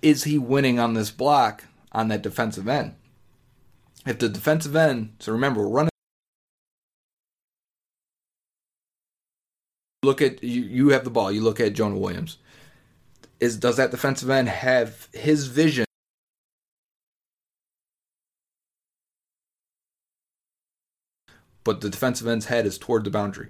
is 0.00 0.24
he 0.24 0.38
winning 0.38 0.78
on 0.78 0.94
this 0.94 1.10
block 1.10 1.64
on 1.92 2.08
that 2.08 2.22
defensive 2.22 2.66
end? 2.66 2.94
If 4.06 4.18
the 4.18 4.30
defensive 4.30 4.74
end, 4.74 5.16
so 5.18 5.32
remember, 5.32 5.60
we're 5.60 5.68
running 5.68 5.90
look 10.02 10.22
at 10.22 10.42
you, 10.42 10.62
you 10.62 10.88
have 10.88 11.04
the 11.04 11.10
ball. 11.10 11.30
You 11.30 11.42
look 11.42 11.60
at 11.60 11.74
Jonah 11.74 11.98
Williams. 11.98 12.38
Is 13.38 13.58
does 13.58 13.76
that 13.76 13.90
defensive 13.90 14.30
end 14.30 14.48
have 14.48 15.08
his 15.12 15.46
vision? 15.46 15.84
But 21.68 21.82
the 21.82 21.90
defensive 21.90 22.26
end's 22.26 22.46
head 22.46 22.64
is 22.64 22.78
toward 22.78 23.04
the 23.04 23.10
boundary. 23.10 23.48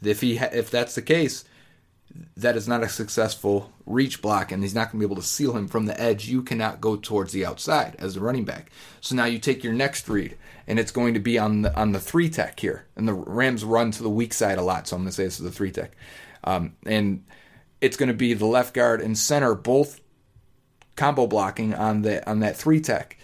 If 0.00 0.20
he 0.20 0.36
ha- 0.36 0.50
if 0.52 0.70
that's 0.70 0.94
the 0.94 1.02
case, 1.02 1.44
that 2.36 2.54
is 2.54 2.68
not 2.68 2.84
a 2.84 2.88
successful 2.88 3.72
reach 3.84 4.22
block, 4.22 4.52
and 4.52 4.62
he's 4.62 4.72
not 4.72 4.92
going 4.92 5.00
to 5.00 5.04
be 5.04 5.12
able 5.12 5.20
to 5.20 5.26
seal 5.26 5.56
him 5.56 5.66
from 5.66 5.86
the 5.86 6.00
edge. 6.00 6.28
You 6.28 6.44
cannot 6.44 6.80
go 6.80 6.94
towards 6.94 7.32
the 7.32 7.44
outside 7.44 7.96
as 7.98 8.14
a 8.14 8.20
running 8.20 8.44
back. 8.44 8.70
So 9.00 9.16
now 9.16 9.24
you 9.24 9.40
take 9.40 9.64
your 9.64 9.72
next 9.72 10.08
read, 10.08 10.36
and 10.68 10.78
it's 10.78 10.92
going 10.92 11.12
to 11.14 11.18
be 11.18 11.40
on 11.40 11.62
the 11.62 11.76
on 11.76 11.90
the 11.90 11.98
three 11.98 12.30
tech 12.30 12.60
here. 12.60 12.86
And 12.94 13.08
the 13.08 13.14
Rams 13.14 13.64
run 13.64 13.90
to 13.90 14.02
the 14.04 14.10
weak 14.10 14.32
side 14.32 14.58
a 14.58 14.62
lot, 14.62 14.86
so 14.86 14.94
I'm 14.94 15.02
going 15.02 15.08
to 15.08 15.16
say 15.16 15.24
this 15.24 15.40
is 15.40 15.44
the 15.44 15.50
three 15.50 15.72
tech, 15.72 15.96
um, 16.44 16.76
and 16.86 17.24
it's 17.80 17.96
going 17.96 18.10
to 18.10 18.14
be 18.14 18.32
the 18.32 18.46
left 18.46 18.74
guard 18.74 19.00
and 19.00 19.18
center 19.18 19.56
both 19.56 20.00
combo 20.94 21.26
blocking 21.26 21.74
on 21.74 22.02
the 22.02 22.24
on 22.30 22.38
that 22.38 22.56
three 22.56 22.80
tech. 22.80 23.16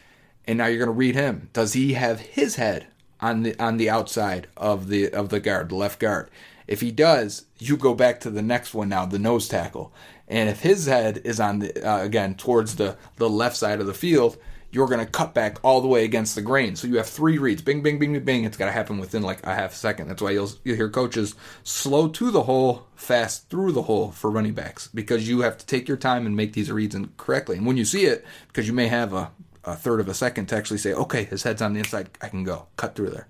And 0.47 0.59
now 0.59 0.67
you're 0.67 0.85
going 0.85 0.89
to 0.89 0.93
read 0.93 1.15
him. 1.15 1.49
Does 1.53 1.75
he 1.75 1.93
have 1.93 2.19
his 2.19 2.57
head 2.57 2.89
on 3.23 3.45
the 3.45 3.59
on 3.59 3.79
the 3.79 3.89
outside 3.89 4.49
of 4.57 4.89
the 4.89 5.11
of 5.11 5.31
the 5.31 5.41
guard, 5.41 5.71
the 5.71 5.77
left 5.77 5.99
guard? 5.99 6.29
If 6.67 6.81
he 6.81 6.91
does, 6.91 7.47
you 7.59 7.77
go 7.77 7.95
back 7.95 8.21
to 8.21 8.31
the 8.31 8.43
next 8.43 8.75
one 8.75 8.89
now, 8.89 9.07
the 9.07 9.19
nose 9.19 9.49
tackle. 9.49 9.93
And 10.29 10.49
if 10.49 10.61
his 10.61 10.87
head 10.87 11.21
is 11.25 11.41
on 11.41 11.61
the 11.61 11.89
uh, 11.89 12.03
again 12.03 12.35
towards 12.35 12.77
the 12.77 12.97
the 13.17 13.31
left 13.31 13.57
side 13.57 13.81
of 13.81 13.87
the 13.87 13.95
field, 13.95 14.37
you're 14.73 14.87
going 14.87 15.05
to 15.05 15.11
cut 15.11 15.35
back 15.35 15.59
all 15.63 15.83
the 15.83 15.87
way 15.87 16.05
against 16.05 16.35
the 16.35 16.41
grain. 16.41 16.75
So 16.77 16.87
you 16.87 16.97
have 16.97 17.09
three 17.09 17.37
reads, 17.37 17.61
bing, 17.61 17.83
bing, 17.83 17.99
bing, 17.99 18.15
bing, 18.15 18.25
bing. 18.25 18.45
It's 18.45 18.57
got 18.57 18.67
to 18.67 18.73
happen 18.73 18.99
within 18.99 19.23
like 19.23 19.45
a 19.47 19.55
half 19.55 19.75
second. 19.75 20.09
That's 20.09 20.23
why 20.23 20.31
you'll, 20.31 20.51
you'll 20.65 20.77
hear 20.77 20.89
coaches 20.89 21.35
slow 21.63 22.09
to 22.09 22.31
the 22.31 22.45
hole, 22.45 22.87
fast 22.97 23.51
through 23.51 23.73
the 23.73 23.83
hole 23.83 24.13
for 24.13 24.31
running 24.31 24.55
backs 24.55 24.89
because 24.89 25.29
you 25.29 25.43
have 25.43 25.59
to 25.59 25.67
take 25.67 25.89
your 25.89 25.99
time 25.99 26.25
and 26.25 26.35
make 26.35 26.55
these 26.55 26.73
reads 26.73 26.97
correctly. 27.19 27.59
And 27.59 27.67
when 27.67 27.77
you 27.77 27.85
see 27.85 28.07
it, 28.07 28.25
because 28.49 28.67
you 28.67 28.73
may 28.73 28.89
have 28.89 29.13
a, 29.13 29.31
a 29.65 29.77
third 29.77 30.01
of 30.01 30.09
a 30.09 30.15
second 30.15 30.47
to 30.47 30.57
actually 30.57 30.79
say, 30.79 30.93
okay, 30.93 31.25
his 31.25 31.43
head's 31.43 31.63
on 31.63 31.73
the 31.73 31.81
inside, 31.81 32.11
I 32.21 32.29
can 32.29 32.45
go, 32.45 32.67
cut 32.77 32.95
through 32.95 33.11
there. 33.11 33.29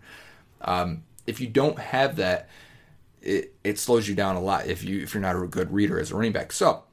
Um, 0.62 1.05
if 1.27 1.40
you 1.40 1.47
don't 1.47 1.79
have 1.79 2.16
that, 2.16 2.49
it, 3.21 3.55
it 3.62 3.79
slows 3.79 4.09
you 4.09 4.14
down 4.14 4.37
a 4.37 4.40
lot 4.40 4.66
if 4.66 4.83
you 4.83 5.01
if 5.01 5.14
you're 5.14 5.21
not 5.21 5.37
a 5.37 5.47
good 5.47 5.73
reader 5.73 5.99
as 5.99 6.11
a 6.11 6.16
running 6.16 6.33
back. 6.33 6.53
So 6.53 6.85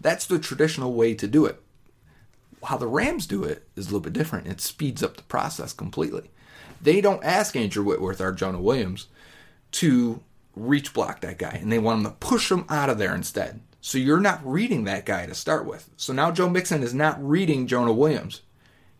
that's 0.00 0.26
the 0.26 0.38
traditional 0.38 0.92
way 0.92 1.14
to 1.14 1.26
do 1.26 1.44
it. 1.46 1.60
How 2.64 2.76
the 2.76 2.86
Rams 2.86 3.26
do 3.26 3.42
it 3.42 3.66
is 3.76 3.86
a 3.86 3.88
little 3.88 4.00
bit 4.00 4.12
different. 4.12 4.46
It 4.46 4.60
speeds 4.60 5.02
up 5.02 5.16
the 5.16 5.22
process 5.24 5.72
completely. 5.72 6.30
They 6.80 7.00
don't 7.00 7.24
ask 7.24 7.56
Andrew 7.56 7.82
Whitworth 7.82 8.20
or 8.20 8.32
Jonah 8.32 8.60
Williams 8.60 9.08
to 9.72 10.22
reach 10.54 10.94
block 10.94 11.20
that 11.20 11.38
guy, 11.38 11.58
and 11.60 11.72
they 11.72 11.78
want 11.78 12.00
him 12.00 12.04
to 12.04 12.16
push 12.18 12.50
him 12.50 12.64
out 12.68 12.88
of 12.88 12.98
there 12.98 13.14
instead. 13.14 13.60
So 13.86 13.98
you're 13.98 14.18
not 14.18 14.40
reading 14.50 14.84
that 14.84 15.04
guy 15.04 15.26
to 15.26 15.34
start 15.34 15.66
with. 15.66 15.90
So 15.98 16.14
now 16.14 16.30
Joe 16.30 16.48
Mixon 16.48 16.82
is 16.82 16.94
not 16.94 17.22
reading 17.22 17.66
Jonah 17.66 17.92
Williams. 17.92 18.40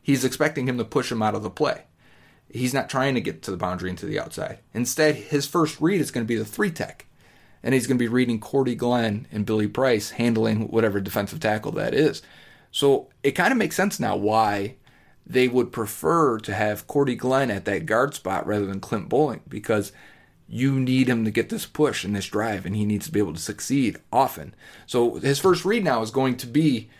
He's 0.02 0.26
expecting 0.26 0.68
him 0.68 0.76
to 0.76 0.84
push 0.84 1.10
him 1.10 1.22
out 1.22 1.34
of 1.34 1.42
the 1.42 1.48
play. 1.48 1.84
He's 2.50 2.74
not 2.74 2.90
trying 2.90 3.14
to 3.14 3.22
get 3.22 3.40
to 3.44 3.50
the 3.50 3.56
boundary 3.56 3.88
and 3.88 3.98
to 4.00 4.04
the 4.04 4.20
outside. 4.20 4.58
Instead, 4.74 5.14
his 5.14 5.46
first 5.46 5.80
read 5.80 6.02
is 6.02 6.10
going 6.10 6.26
to 6.26 6.28
be 6.28 6.36
the 6.36 6.44
three 6.44 6.70
tech 6.70 7.06
and 7.62 7.72
he's 7.72 7.86
going 7.86 7.96
to 7.96 8.04
be 8.04 8.10
reading 8.10 8.38
Cordy 8.38 8.74
Glenn 8.74 9.26
and 9.32 9.46
Billy 9.46 9.68
Price 9.68 10.10
handling 10.10 10.68
whatever 10.68 11.00
defensive 11.00 11.40
tackle 11.40 11.72
that 11.72 11.94
is. 11.94 12.20
So 12.70 13.08
it 13.22 13.32
kind 13.32 13.52
of 13.52 13.56
makes 13.56 13.76
sense 13.76 13.98
now 13.98 14.16
why 14.16 14.76
they 15.26 15.48
would 15.48 15.72
prefer 15.72 16.38
to 16.40 16.52
have 16.52 16.86
Cordy 16.86 17.14
Glenn 17.14 17.50
at 17.50 17.64
that 17.64 17.86
guard 17.86 18.12
spot 18.12 18.46
rather 18.46 18.66
than 18.66 18.80
Clint 18.80 19.08
Boling 19.08 19.40
because 19.48 19.92
you 20.48 20.78
need 20.78 21.08
him 21.08 21.24
to 21.24 21.30
get 21.30 21.48
this 21.48 21.66
push 21.66 22.04
and 22.04 22.14
this 22.14 22.26
drive 22.26 22.66
and 22.66 22.76
he 22.76 22.84
needs 22.84 23.06
to 23.06 23.12
be 23.12 23.18
able 23.18 23.32
to 23.32 23.40
succeed 23.40 23.98
often. 24.12 24.54
So 24.86 25.14
his 25.16 25.38
first 25.38 25.64
read 25.64 25.84
now 25.84 26.02
is 26.02 26.10
going 26.10 26.36
to 26.38 26.46
be 26.46 26.90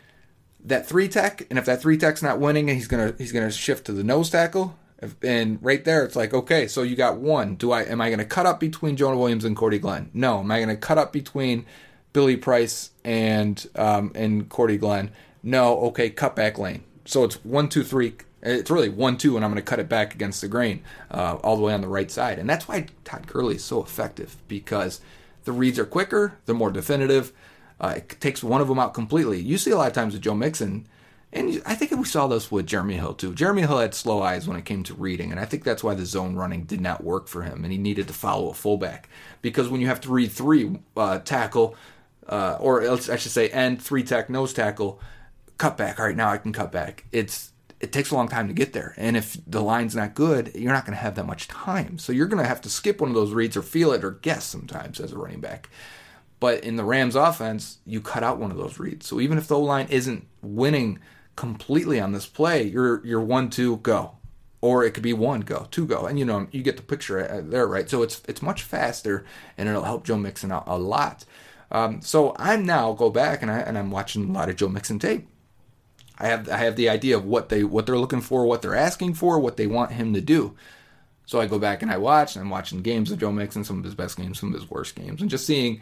that 0.65 0.87
three 0.87 1.09
tech 1.09 1.47
and 1.51 1.59
if 1.59 1.67
that 1.67 1.83
three 1.83 1.99
tech's 1.99 2.23
not 2.23 2.41
winning 2.41 2.69
he's 2.69 2.89
to 2.89 3.15
he's 3.19 3.33
to 3.33 3.51
shift 3.51 3.87
to 3.87 3.93
the 3.93 4.05
nose 4.05 4.31
tackle 4.31 4.77
and 5.23 5.59
right 5.63 5.85
there, 5.85 6.05
it's 6.05 6.17
like, 6.17 6.33
okay, 6.33 6.67
so 6.67 6.83
you 6.83 6.97
got 6.97 7.19
one. 7.19 7.57
Do 7.57 7.73
I 7.73 7.83
am 7.83 8.01
I 8.01 8.11
to 8.15 8.25
cut 8.25 8.47
up 8.47 8.61
between 8.61 8.97
Jonah 8.97 9.19
Williams 9.19 9.45
and 9.45 9.57
Cordy 9.57 9.79
Glenn? 9.79 10.11
No. 10.15 10.41
Am 10.41 10.51
I 10.51 10.65
to 10.65 10.77
cut 10.77 10.99
up 10.99 11.13
between 11.13 11.67
Billy 12.13 12.37
Price 12.37 12.91
and 13.05 13.67
um, 13.75 14.13
and 14.15 14.49
Cordy 14.49 14.77
Glenn? 14.77 15.11
No. 15.43 15.79
Okay, 15.87 16.11
cut 16.11 16.37
back 16.37 16.59
lane. 16.59 16.85
So 17.05 17.25
it's 17.25 17.45
one, 17.45 17.69
two, 17.69 17.83
three. 17.83 18.15
It's 18.45 18.71
really 18.71 18.89
one, 18.89 19.17
two, 19.17 19.37
and 19.37 19.45
I'm 19.45 19.51
going 19.51 19.63
to 19.63 19.69
cut 19.69 19.81
it 19.81 19.89
back 19.89 20.15
against 20.15 20.41
the 20.41 20.49
grain, 20.49 20.83
uh, 21.11 21.39
all 21.43 21.57
the 21.57 21.63
way 21.63 21.73
on 21.73 21.81
the 21.81 21.89
right 21.89 22.11
side. 22.11 22.39
And 22.39 22.49
that's 22.49 22.69
why 22.69 22.87
Todd 23.05 23.27
Gurley 23.27 23.57
is 23.57 23.65
so 23.65 23.83
effective 23.83 24.37
because 24.49 25.01
the 25.45 25.53
reads 25.53 25.79
are 25.79 25.87
quicker, 25.87 26.35
they're 26.47 26.55
more 26.55 26.71
definitive. 26.71 27.33
Uh, 27.81 27.95
it 27.97 28.21
takes 28.21 28.43
one 28.43 28.61
of 28.61 28.69
them 28.69 28.79
out 28.79 28.95
completely. 28.95 29.41
You 29.41 29.59
see 29.59 29.71
a 29.71 29.77
lot 29.77 29.89
of 29.89 29.95
times 29.95 30.13
with 30.13 30.23
Joe 30.23 30.35
Mixon 30.35 30.87
and 31.35 31.61
I 31.67 31.75
think 31.75 31.91
we 31.91 32.05
saw 32.05 32.29
this 32.29 32.51
with 32.51 32.65
Jeremy 32.65 32.95
Hill 32.95 33.15
too. 33.15 33.35
Jeremy 33.35 33.63
Hill 33.63 33.81
had 33.81 33.93
slow 33.93 34.23
eyes 34.23 34.47
when 34.47 34.57
it 34.57 34.65
came 34.65 34.85
to 34.85 34.95
reading, 34.95 35.33
and 35.33 35.41
I 35.41 35.45
think 35.45 35.65
that's 35.65 35.83
why 35.83 35.95
the 35.95 36.07
zone 36.07 36.37
running 36.37 36.63
did 36.63 36.81
not 36.81 37.03
work 37.03 37.27
for 37.27 37.43
him, 37.43 37.65
and 37.65 37.73
he 37.73 37.79
needed 37.79 38.07
to 38.07 38.15
follow 38.15 38.51
a 38.51 38.55
fullback 38.55 39.09
because 39.43 39.69
when 39.69 39.81
you 39.81 39.89
have 39.89 40.01
to 40.03 40.13
read 40.13 40.31
three 40.31 40.79
uh, 40.97 41.19
tackle, 41.19 41.75
uh, 42.29 42.57
or 42.61 42.89
I 42.89 42.97
should 42.97 43.33
say, 43.33 43.51
and 43.51 43.83
three 43.83 44.05
tech 44.05 44.31
nose 44.31 44.53
tackle, 44.53 45.01
cut 45.59 45.77
back. 45.77 45.99
All 45.99 46.07
right, 46.07 46.17
now 46.17 46.31
I 46.31 46.39
can 46.39 46.53
cut 46.53 46.71
back. 46.71 47.05
It's 47.11 47.51
it 47.85 47.93
takes 47.93 48.11
a 48.11 48.15
long 48.15 48.29
time 48.29 48.49
to 48.49 48.55
get 48.55 48.73
there, 48.73 48.95
and 48.97 49.15
if 49.15 49.37
the 49.47 49.61
line's 49.61 49.95
not 49.95 50.15
good, 50.15 50.53
you're 50.55 50.73
not 50.73 50.87
going 50.87 50.97
to 50.97 51.03
have 51.03 51.17
that 51.17 51.27
much 51.27 51.49
time. 51.49 51.99
So 51.99 52.13
you're 52.13 52.27
going 52.27 52.43
to 52.43 52.49
have 52.49 52.63
to 52.63 52.71
skip 52.71 52.99
one 52.99 53.11
of 53.11 53.15
those 53.15 53.33
reads 53.33 53.59
or 53.59 53.63
feel 53.63 53.93
it 53.93 54.03
or 54.03 54.13
guess 54.13 54.45
sometimes 54.45 55.01
as 55.01 55.13
a 55.13 55.19
running 55.19 55.41
back. 55.41 55.69
But 56.41 56.65
in 56.65 56.77
the 56.77 56.85
Rams 56.85 57.15
offense, 57.15 57.79
you 57.85 58.01
cut 58.01 58.23
out 58.23 58.39
one 58.39 58.51
of 58.51 58.57
those 58.57 58.79
reads. 58.79 59.07
So 59.07 59.21
even 59.21 59.37
if 59.37 59.49
the 59.49 59.59
line 59.59 59.87
isn't 59.91 60.27
winning 60.41 60.99
completely 61.37 62.01
on 62.01 62.13
this 62.13 62.27
play, 62.27 62.63
you're 62.63 63.05
you're 63.05 63.21
one 63.21 63.51
two 63.51 63.77
go, 63.79 64.13
or 64.63 64.83
it 64.83 64.93
could 64.95 65.03
be 65.03 65.13
one 65.13 65.43
go, 65.43 65.67
two 65.71 65.87
go, 65.87 66.07
and 66.07 66.19
you 66.19 66.25
know 66.25 66.47
you 66.53 66.63
get 66.63 66.79
the 66.79 66.83
picture 66.83 67.21
uh, 67.21 67.43
there, 67.45 67.67
right? 67.67 67.91
So 67.91 68.03
it's 68.03 68.23
it's 68.27 68.41
much 68.41 68.63
faster, 68.63 69.27
and 69.59 69.69
it'll 69.69 69.85
help 69.85 70.05
Joe 70.07 70.17
Mixon 70.17 70.51
out 70.51 70.65
a 70.67 70.79
lot. 70.79 71.27
Um, 71.71 72.01
so 72.01 72.35
I'm 72.39 72.65
now 72.65 72.93
go 72.95 73.11
back 73.11 73.43
and 73.43 73.51
I 73.51 73.59
and 73.59 73.77
I'm 73.77 73.91
watching 73.91 74.31
a 74.31 74.33
lot 74.33 74.49
of 74.49 74.57
Joe 74.57 74.69
Mixon 74.69 74.99
tape. 74.99 75.29
I 76.19 76.29
have 76.29 76.49
I 76.49 76.59
have 76.59 76.77
the 76.77 76.89
idea 76.89 77.17
of 77.17 77.25
what 77.25 77.49
they 77.49 77.65
what 77.65 77.87
they're 77.87 77.99
looking 77.99 78.21
for, 78.21 78.47
what 78.47 78.63
they're 78.63 78.77
asking 78.77 79.15
for, 79.15 79.39
what 79.39 79.57
they 79.57 79.67
want 79.67 79.93
him 79.93 80.15
to 80.15 80.21
do. 80.21 80.57
So 81.27 81.41
I 81.41 81.47
go 81.47 81.59
back 81.59 81.83
and 81.83 81.91
I 81.91 81.97
watch, 81.97 82.37
and 82.37 82.43
I'm 82.43 82.51
watching 82.51 82.83
games 82.83 83.11
of 83.11 83.19
Joe 83.19 83.33
Mixon, 83.33 83.65
some 83.65 83.79
of 83.79 83.85
his 83.85 83.95
best 83.95 84.17
games, 84.17 84.39
some 84.39 84.53
of 84.55 84.61
his 84.61 84.71
worst 84.71 84.95
games, 84.95 85.23
and 85.23 85.31
just 85.31 85.47
seeing 85.47 85.81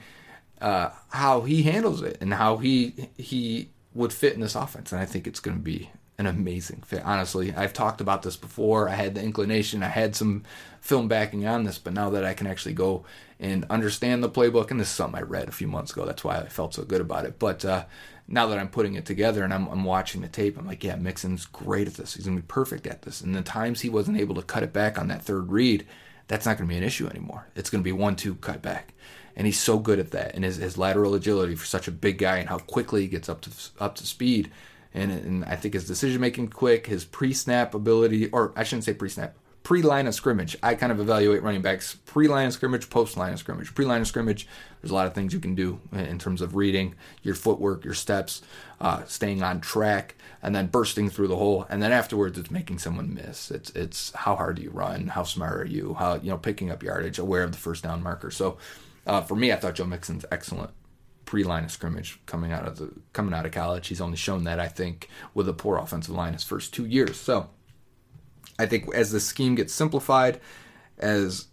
uh, 0.60 0.90
how 1.08 1.40
he 1.42 1.64
handles 1.64 2.00
it 2.02 2.18
and 2.20 2.32
how 2.34 2.58
he 2.58 3.08
he 3.18 3.70
would 3.94 4.12
fit 4.12 4.34
in 4.34 4.40
this 4.40 4.54
offense. 4.54 4.92
And 4.92 5.00
I 5.00 5.04
think 5.04 5.26
it's 5.26 5.40
going 5.40 5.56
to 5.56 5.62
be 5.62 5.90
an 6.18 6.26
amazing 6.26 6.82
fit. 6.86 7.04
Honestly, 7.04 7.52
I've 7.54 7.72
talked 7.72 8.00
about 8.00 8.22
this 8.22 8.36
before. 8.36 8.88
I 8.88 8.94
had 8.94 9.14
the 9.14 9.22
inclination, 9.22 9.82
I 9.82 9.88
had 9.88 10.14
some 10.14 10.44
film 10.80 11.08
backing 11.08 11.46
on 11.46 11.64
this, 11.64 11.78
but 11.78 11.92
now 11.92 12.10
that 12.10 12.24
I 12.24 12.34
can 12.34 12.46
actually 12.46 12.74
go 12.74 13.04
and 13.40 13.66
understand 13.68 14.22
the 14.22 14.30
playbook, 14.30 14.70
and 14.70 14.78
this 14.78 14.88
is 14.88 14.94
something 14.94 15.18
I 15.18 15.22
read 15.22 15.48
a 15.48 15.52
few 15.52 15.66
months 15.66 15.92
ago, 15.92 16.04
that's 16.04 16.22
why 16.22 16.38
I 16.38 16.48
felt 16.48 16.74
so 16.74 16.84
good 16.84 17.00
about 17.00 17.24
it. 17.24 17.38
But 17.38 17.64
uh, 17.64 17.84
now 18.32 18.46
that 18.48 18.58
I'm 18.58 18.68
putting 18.68 18.94
it 18.94 19.06
together 19.06 19.44
and 19.44 19.54
I'm, 19.54 19.68
I'm, 19.68 19.84
watching 19.84 20.22
the 20.22 20.28
tape, 20.28 20.58
I'm 20.58 20.66
like, 20.66 20.82
yeah, 20.82 20.96
Mixon's 20.96 21.46
great 21.46 21.86
at 21.86 21.94
this. 21.94 22.14
He's 22.14 22.24
going 22.24 22.36
to 22.36 22.42
be 22.42 22.46
perfect 22.46 22.86
at 22.86 23.02
this. 23.02 23.20
And 23.20 23.34
the 23.34 23.42
times 23.42 23.82
he 23.82 23.88
wasn't 23.88 24.18
able 24.18 24.34
to 24.34 24.42
cut 24.42 24.64
it 24.64 24.72
back 24.72 24.98
on 24.98 25.08
that 25.08 25.22
third 25.22 25.52
read, 25.52 25.86
that's 26.26 26.46
not 26.46 26.56
going 26.56 26.68
to 26.68 26.72
be 26.72 26.78
an 26.78 26.84
issue 26.84 27.06
anymore. 27.06 27.46
It's 27.54 27.70
going 27.70 27.82
to 27.82 27.84
be 27.84 27.92
one, 27.92 28.16
two, 28.16 28.34
cut 28.36 28.62
back 28.62 28.94
and 29.36 29.46
he's 29.46 29.60
so 29.60 29.78
good 29.78 29.98
at 29.98 30.10
that. 30.10 30.34
And 30.34 30.44
his, 30.44 30.56
his 30.56 30.78
lateral 30.78 31.14
agility 31.14 31.54
for 31.54 31.66
such 31.66 31.88
a 31.88 31.92
big 31.92 32.18
guy, 32.18 32.38
and 32.38 32.48
how 32.48 32.58
quickly 32.58 33.02
he 33.02 33.08
gets 33.08 33.28
up 33.28 33.40
to 33.42 33.50
up 33.78 33.94
to 33.96 34.06
speed, 34.06 34.50
and, 34.94 35.10
and 35.10 35.44
I 35.44 35.56
think 35.56 35.74
his 35.74 35.86
decision 35.86 36.20
making 36.20 36.48
quick, 36.48 36.86
his 36.86 37.04
pre 37.04 37.32
snap 37.32 37.74
ability, 37.74 38.28
or 38.28 38.52
I 38.56 38.64
shouldn't 38.64 38.84
say 38.84 38.94
pre 38.94 39.08
snap, 39.08 39.34
pre 39.72 39.80
line 39.80 40.06
of 40.06 40.14
scrimmage. 40.14 40.54
I 40.62 40.74
kind 40.74 40.92
of 40.92 41.00
evaluate 41.00 41.42
running 41.42 41.62
backs 41.62 41.94
pre 42.04 42.28
line 42.28 42.48
of 42.48 42.52
scrimmage, 42.52 42.90
post 42.90 43.16
line 43.16 43.32
of 43.32 43.38
scrimmage. 43.38 43.74
Pre 43.74 43.87
line 43.87 44.02
of 44.02 44.06
scrimmage, 44.06 44.46
there's 44.82 44.90
a 44.90 44.94
lot 44.94 45.06
of 45.06 45.14
things 45.14 45.32
you 45.32 45.40
can 45.40 45.54
do 45.54 45.80
in 45.92 46.18
terms 46.18 46.42
of 46.42 46.54
reading 46.54 46.94
your 47.22 47.35
footwork, 47.35 47.82
your 47.82 47.94
steps, 47.94 48.42
uh, 48.82 49.02
staying 49.06 49.42
on 49.42 49.62
track, 49.62 50.14
and 50.42 50.54
then 50.54 50.66
bursting 50.66 51.08
through 51.08 51.28
the 51.28 51.37
hole. 51.37 51.66
And 51.70 51.82
then 51.82 51.90
afterwards, 51.90 52.38
it's 52.38 52.50
making 52.50 52.80
someone 52.80 53.14
miss. 53.14 53.50
It's 53.50 53.70
it's 53.70 54.12
how 54.12 54.37
hard 54.37 54.56
do 54.56 54.62
you 54.62 54.68
run? 54.68 55.06
How 55.06 55.22
smart 55.22 55.58
are 55.62 55.64
you? 55.64 55.94
How 55.94 56.16
you 56.16 56.28
know 56.28 56.37
picking 56.37 56.70
up 56.70 56.82
yardage, 56.82 57.18
aware 57.18 57.42
of 57.42 57.52
the 57.52 57.56
first 57.56 57.82
down 57.82 58.02
marker. 58.02 58.30
So 58.30 58.58
uh, 59.06 59.22
for 59.22 59.37
me, 59.37 59.54
I 59.54 59.56
thought 59.56 59.76
Joe 59.76 59.87
Mixon's 59.87 60.26
excellent 60.30 60.72
pre-line 61.24 61.64
of 61.64 61.72
scrimmage 61.72 62.20
coming 62.26 62.52
out 62.52 62.68
of 62.68 62.76
the 62.76 62.90
coming 63.14 63.32
out 63.32 63.46
of 63.46 63.52
college. 63.52 63.88
He's 63.88 64.02
only 64.02 64.18
shown 64.18 64.44
that 64.44 64.61
I 64.61 64.68
think 64.68 65.08
with 65.32 65.48
a 65.48 65.54
poor 65.54 65.78
offensive 65.78 66.14
line 66.14 66.35
his 66.35 66.44
first 66.44 66.74
two 66.74 66.85
years. 66.85 67.16
So 67.16 67.48
I 68.59 68.66
think 68.66 68.94
as 68.94 69.11
the 69.11 69.20
scheme 69.20 69.55
gets 69.55 69.72
simplified, 69.72 70.40
as 70.98 71.46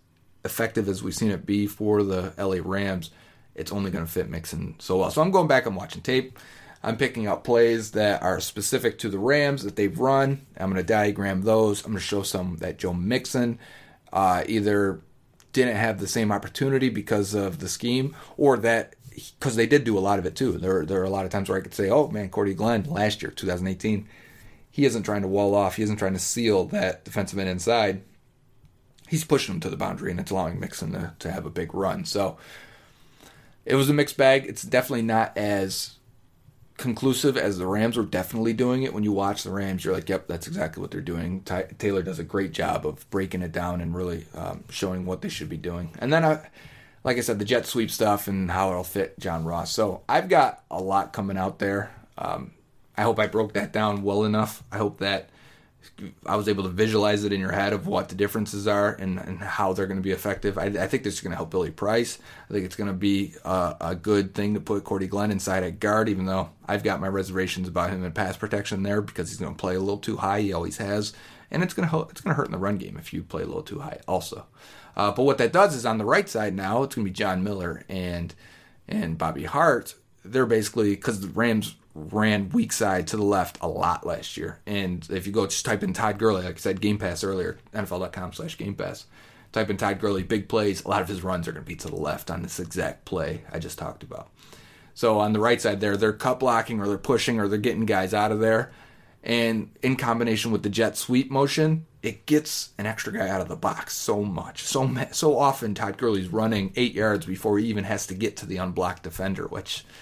effective 0.45 0.87
as 0.87 1.03
we've 1.03 1.15
seen 1.15 1.31
it 1.31 1.45
be 1.45 1.67
for 1.67 2.03
the 2.03 2.33
LA 2.37 2.57
Rams, 2.63 3.11
it's 3.55 3.71
only 3.71 3.91
going 3.91 4.05
to 4.05 4.11
fit 4.11 4.29
Mixon 4.29 4.75
so 4.79 4.97
well. 4.97 5.11
So 5.11 5.21
I'm 5.21 5.31
going 5.31 5.47
back. 5.47 5.65
I'm 5.65 5.75
watching 5.75 6.01
tape. 6.01 6.37
I'm 6.81 6.95
picking 6.95 7.27
out 7.27 7.43
plays 7.43 7.91
that 7.91 8.23
are 8.23 8.39
specific 8.39 8.99
to 8.99 9.09
the 9.09 9.19
Rams 9.19 9.63
that 9.63 9.75
they've 9.75 9.99
run. 9.99 10.45
I'm 10.57 10.71
going 10.71 10.81
to 10.81 10.87
diagram 10.87 11.41
those. 11.41 11.83
I'm 11.83 11.91
going 11.91 11.99
to 11.99 12.05
show 12.05 12.23
some 12.23 12.57
that 12.57 12.77
Joe 12.77 12.93
Mixon 12.93 13.59
uh, 14.13 14.43
either 14.47 15.01
didn't 15.51 15.75
have 15.75 15.99
the 15.99 16.07
same 16.07 16.31
opportunity 16.31 16.89
because 16.89 17.33
of 17.33 17.59
the 17.59 17.67
scheme, 17.67 18.15
or 18.37 18.55
that 18.57 18.95
because 19.39 19.57
they 19.57 19.67
did 19.67 19.83
do 19.83 19.97
a 19.97 19.99
lot 19.99 20.19
of 20.19 20.25
it 20.25 20.35
too. 20.35 20.53
There, 20.53 20.85
there 20.85 21.01
are 21.01 21.05
a 21.05 21.09
lot 21.09 21.25
of 21.25 21.31
times 21.31 21.49
where 21.49 21.57
I 21.57 21.61
could 21.61 21.73
say, 21.73 21.89
"Oh 21.89 22.07
man, 22.07 22.29
Cordy 22.29 22.53
Glenn 22.53 22.83
last 22.83 23.21
year, 23.21 23.31
2018, 23.31 24.07
he 24.71 24.85
isn't 24.85 25.03
trying 25.03 25.21
to 25.23 25.27
wall 25.27 25.55
off, 25.55 25.75
he 25.75 25.83
isn't 25.83 25.97
trying 25.97 26.13
to 26.13 26.19
seal 26.19 26.65
that 26.65 27.05
defensive 27.05 27.39
inside. 27.39 28.03
He's 29.07 29.23
pushing 29.23 29.55
him 29.55 29.61
to 29.61 29.69
the 29.69 29.77
boundary, 29.77 30.11
and 30.11 30.19
it's 30.19 30.31
allowing 30.31 30.59
Mixon 30.59 30.91
to, 30.93 31.13
to 31.19 31.31
have 31.31 31.45
a 31.45 31.49
big 31.49 31.73
run." 31.73 32.05
So 32.05 32.37
it 33.65 33.75
was 33.75 33.89
a 33.89 33.93
mixed 33.93 34.17
bag. 34.17 34.45
It's 34.45 34.63
definitely 34.63 35.03
not 35.03 35.37
as 35.37 35.95
conclusive 36.79 37.37
as 37.37 37.57
the 37.57 37.67
Rams 37.67 37.97
were 37.97 38.03
definitely 38.03 38.53
doing 38.53 38.83
it. 38.83 38.93
When 38.93 39.03
you 39.03 39.11
watch 39.11 39.43
the 39.43 39.51
Rams, 39.51 39.83
you're 39.83 39.93
like, 39.93 40.09
yep, 40.09 40.27
that's 40.27 40.47
exactly 40.47 40.81
what 40.81 40.91
they're 40.91 41.01
doing. 41.01 41.41
Ty- 41.41 41.75
Taylor 41.77 42.01
does 42.01 42.19
a 42.19 42.23
great 42.23 42.51
job 42.51 42.87
of 42.87 43.07
breaking 43.09 43.41
it 43.41 43.51
down 43.51 43.81
and 43.81 43.93
really 43.95 44.25
um, 44.33 44.63
showing 44.69 45.05
what 45.05 45.21
they 45.21 45.29
should 45.29 45.49
be 45.49 45.57
doing. 45.57 45.91
And 45.99 46.11
then, 46.11 46.25
I, 46.25 46.47
like 47.03 47.17
I 47.17 47.21
said, 47.21 47.37
the 47.37 47.45
jet 47.45 47.65
sweep 47.65 47.91
stuff 47.91 48.27
and 48.27 48.49
how 48.49 48.71
it'll 48.71 48.83
fit 48.83 49.19
John 49.19 49.43
Ross. 49.43 49.71
So 49.71 50.01
I've 50.09 50.29
got 50.29 50.63
a 50.71 50.81
lot 50.81 51.13
coming 51.13 51.37
out 51.37 51.59
there. 51.59 51.91
Um, 52.17 52.51
I 52.99 53.03
hope 53.03 53.17
I 53.17 53.27
broke 53.27 53.53
that 53.53 53.71
down 53.71 54.03
well 54.03 54.25
enough. 54.25 54.61
I 54.73 54.77
hope 54.77 54.99
that 54.99 55.29
I 56.25 56.35
was 56.35 56.49
able 56.49 56.63
to 56.63 56.69
visualize 56.69 57.23
it 57.23 57.31
in 57.31 57.39
your 57.39 57.53
head 57.53 57.71
of 57.71 57.87
what 57.87 58.09
the 58.09 58.15
differences 58.15 58.67
are 58.67 58.91
and, 58.91 59.17
and 59.17 59.39
how 59.39 59.71
they're 59.71 59.87
going 59.87 59.99
to 59.99 60.03
be 60.03 60.11
effective. 60.11 60.57
I, 60.57 60.65
I 60.65 60.87
think 60.87 61.03
this 61.03 61.13
is 61.13 61.21
going 61.21 61.31
to 61.31 61.37
help 61.37 61.49
Billy 61.49 61.71
Price. 61.71 62.19
I 62.49 62.53
think 62.53 62.65
it's 62.65 62.75
going 62.75 62.89
to 62.89 62.93
be 62.93 63.35
a, 63.45 63.77
a, 63.79 63.95
good 63.95 64.35
thing 64.35 64.53
to 64.55 64.59
put 64.59 64.83
Cordy 64.83 65.07
Glenn 65.07 65.31
inside 65.31 65.63
at 65.63 65.79
guard, 65.79 66.09
even 66.09 66.25
though 66.25 66.49
I've 66.67 66.83
got 66.83 66.99
my 66.99 67.07
reservations 67.07 67.69
about 67.69 67.89
him 67.89 68.03
in 68.03 68.11
pass 68.11 68.35
protection 68.35 68.83
there 68.83 69.01
because 69.01 69.29
he's 69.29 69.39
going 69.39 69.55
to 69.55 69.57
play 69.57 69.75
a 69.75 69.79
little 69.79 69.97
too 69.97 70.17
high. 70.17 70.41
He 70.41 70.51
always 70.51 70.75
has, 70.75 71.13
and 71.49 71.63
it's 71.63 71.73
going 71.73 71.87
to 71.87 72.01
it's 72.09 72.19
going 72.19 72.33
to 72.33 72.37
hurt 72.37 72.47
in 72.47 72.51
the 72.51 72.57
run 72.57 72.77
game 72.77 72.97
if 72.97 73.13
you 73.13 73.23
play 73.23 73.43
a 73.43 73.47
little 73.47 73.63
too 73.63 73.79
high. 73.79 74.01
Also, 74.09 74.45
uh, 74.97 75.11
but 75.11 75.23
what 75.23 75.37
that 75.37 75.53
does 75.53 75.73
is 75.73 75.85
on 75.85 75.99
the 75.99 76.05
right 76.05 76.27
side 76.27 76.53
now 76.53 76.83
it's 76.83 76.95
going 76.95 77.05
to 77.05 77.11
be 77.11 77.15
John 77.15 77.45
Miller 77.45 77.85
and 77.87 78.35
and 78.89 79.17
Bobby 79.17 79.45
Hart. 79.45 79.95
They're 80.25 80.45
basically 80.45 80.89
because 80.95 81.21
the 81.21 81.29
Rams 81.29 81.77
ran 81.99 82.49
weak 82.49 82.71
side 82.71 83.07
to 83.07 83.17
the 83.17 83.23
left 83.23 83.57
a 83.61 83.67
lot 83.67 84.05
last 84.05 84.37
year. 84.37 84.59
And 84.65 85.05
if 85.09 85.27
you 85.27 85.33
go 85.33 85.45
just 85.45 85.65
type 85.65 85.83
in 85.83 85.93
Todd 85.93 86.17
Gurley, 86.17 86.43
like 86.43 86.55
I 86.55 86.59
said, 86.59 86.81
Game 86.81 86.97
Pass 86.97 87.23
earlier, 87.23 87.57
NFL.com 87.73 88.33
slash 88.33 88.57
Game 88.57 88.75
Pass, 88.75 89.05
type 89.51 89.69
in 89.69 89.77
Todd 89.77 89.99
Gurley, 89.99 90.23
big 90.23 90.47
plays, 90.47 90.83
a 90.83 90.87
lot 90.87 91.01
of 91.01 91.07
his 91.07 91.23
runs 91.23 91.47
are 91.47 91.51
going 91.51 91.63
to 91.63 91.67
be 91.67 91.75
to 91.75 91.87
the 91.87 91.95
left 91.95 92.31
on 92.31 92.41
this 92.41 92.59
exact 92.59 93.05
play 93.05 93.43
I 93.51 93.59
just 93.59 93.77
talked 93.77 94.03
about. 94.03 94.29
So 94.93 95.19
on 95.19 95.33
the 95.33 95.39
right 95.39 95.61
side 95.61 95.79
there, 95.79 95.97
they're 95.97 96.13
cut 96.13 96.39
blocking 96.39 96.79
or 96.79 96.87
they're 96.87 96.97
pushing 96.97 97.39
or 97.39 97.47
they're 97.47 97.57
getting 97.57 97.85
guys 97.85 98.13
out 98.13 98.31
of 98.31 98.39
there. 98.39 98.71
And 99.23 99.71
in 99.81 99.95
combination 99.95 100.51
with 100.51 100.63
the 100.63 100.69
jet 100.69 100.97
sweep 100.97 101.29
motion, 101.29 101.85
it 102.01 102.25
gets 102.25 102.69
an 102.77 102.85
extra 102.85 103.11
guy 103.11 103.27
out 103.27 103.41
of 103.41 103.49
the 103.49 103.55
box 103.55 103.95
so 103.95 104.23
much. 104.23 104.63
So 104.63 104.89
so 105.11 105.37
often 105.37 105.75
Todd 105.75 105.97
Gurley's 105.97 106.29
running 106.29 106.71
eight 106.75 106.93
yards 106.93 107.25
before 107.25 107.59
he 107.59 107.67
even 107.67 107.83
has 107.83 108.07
to 108.07 108.13
get 108.13 108.37
to 108.37 108.45
the 108.45 108.57
unblocked 108.57 109.03
defender, 109.03 109.47
which– 109.47 109.85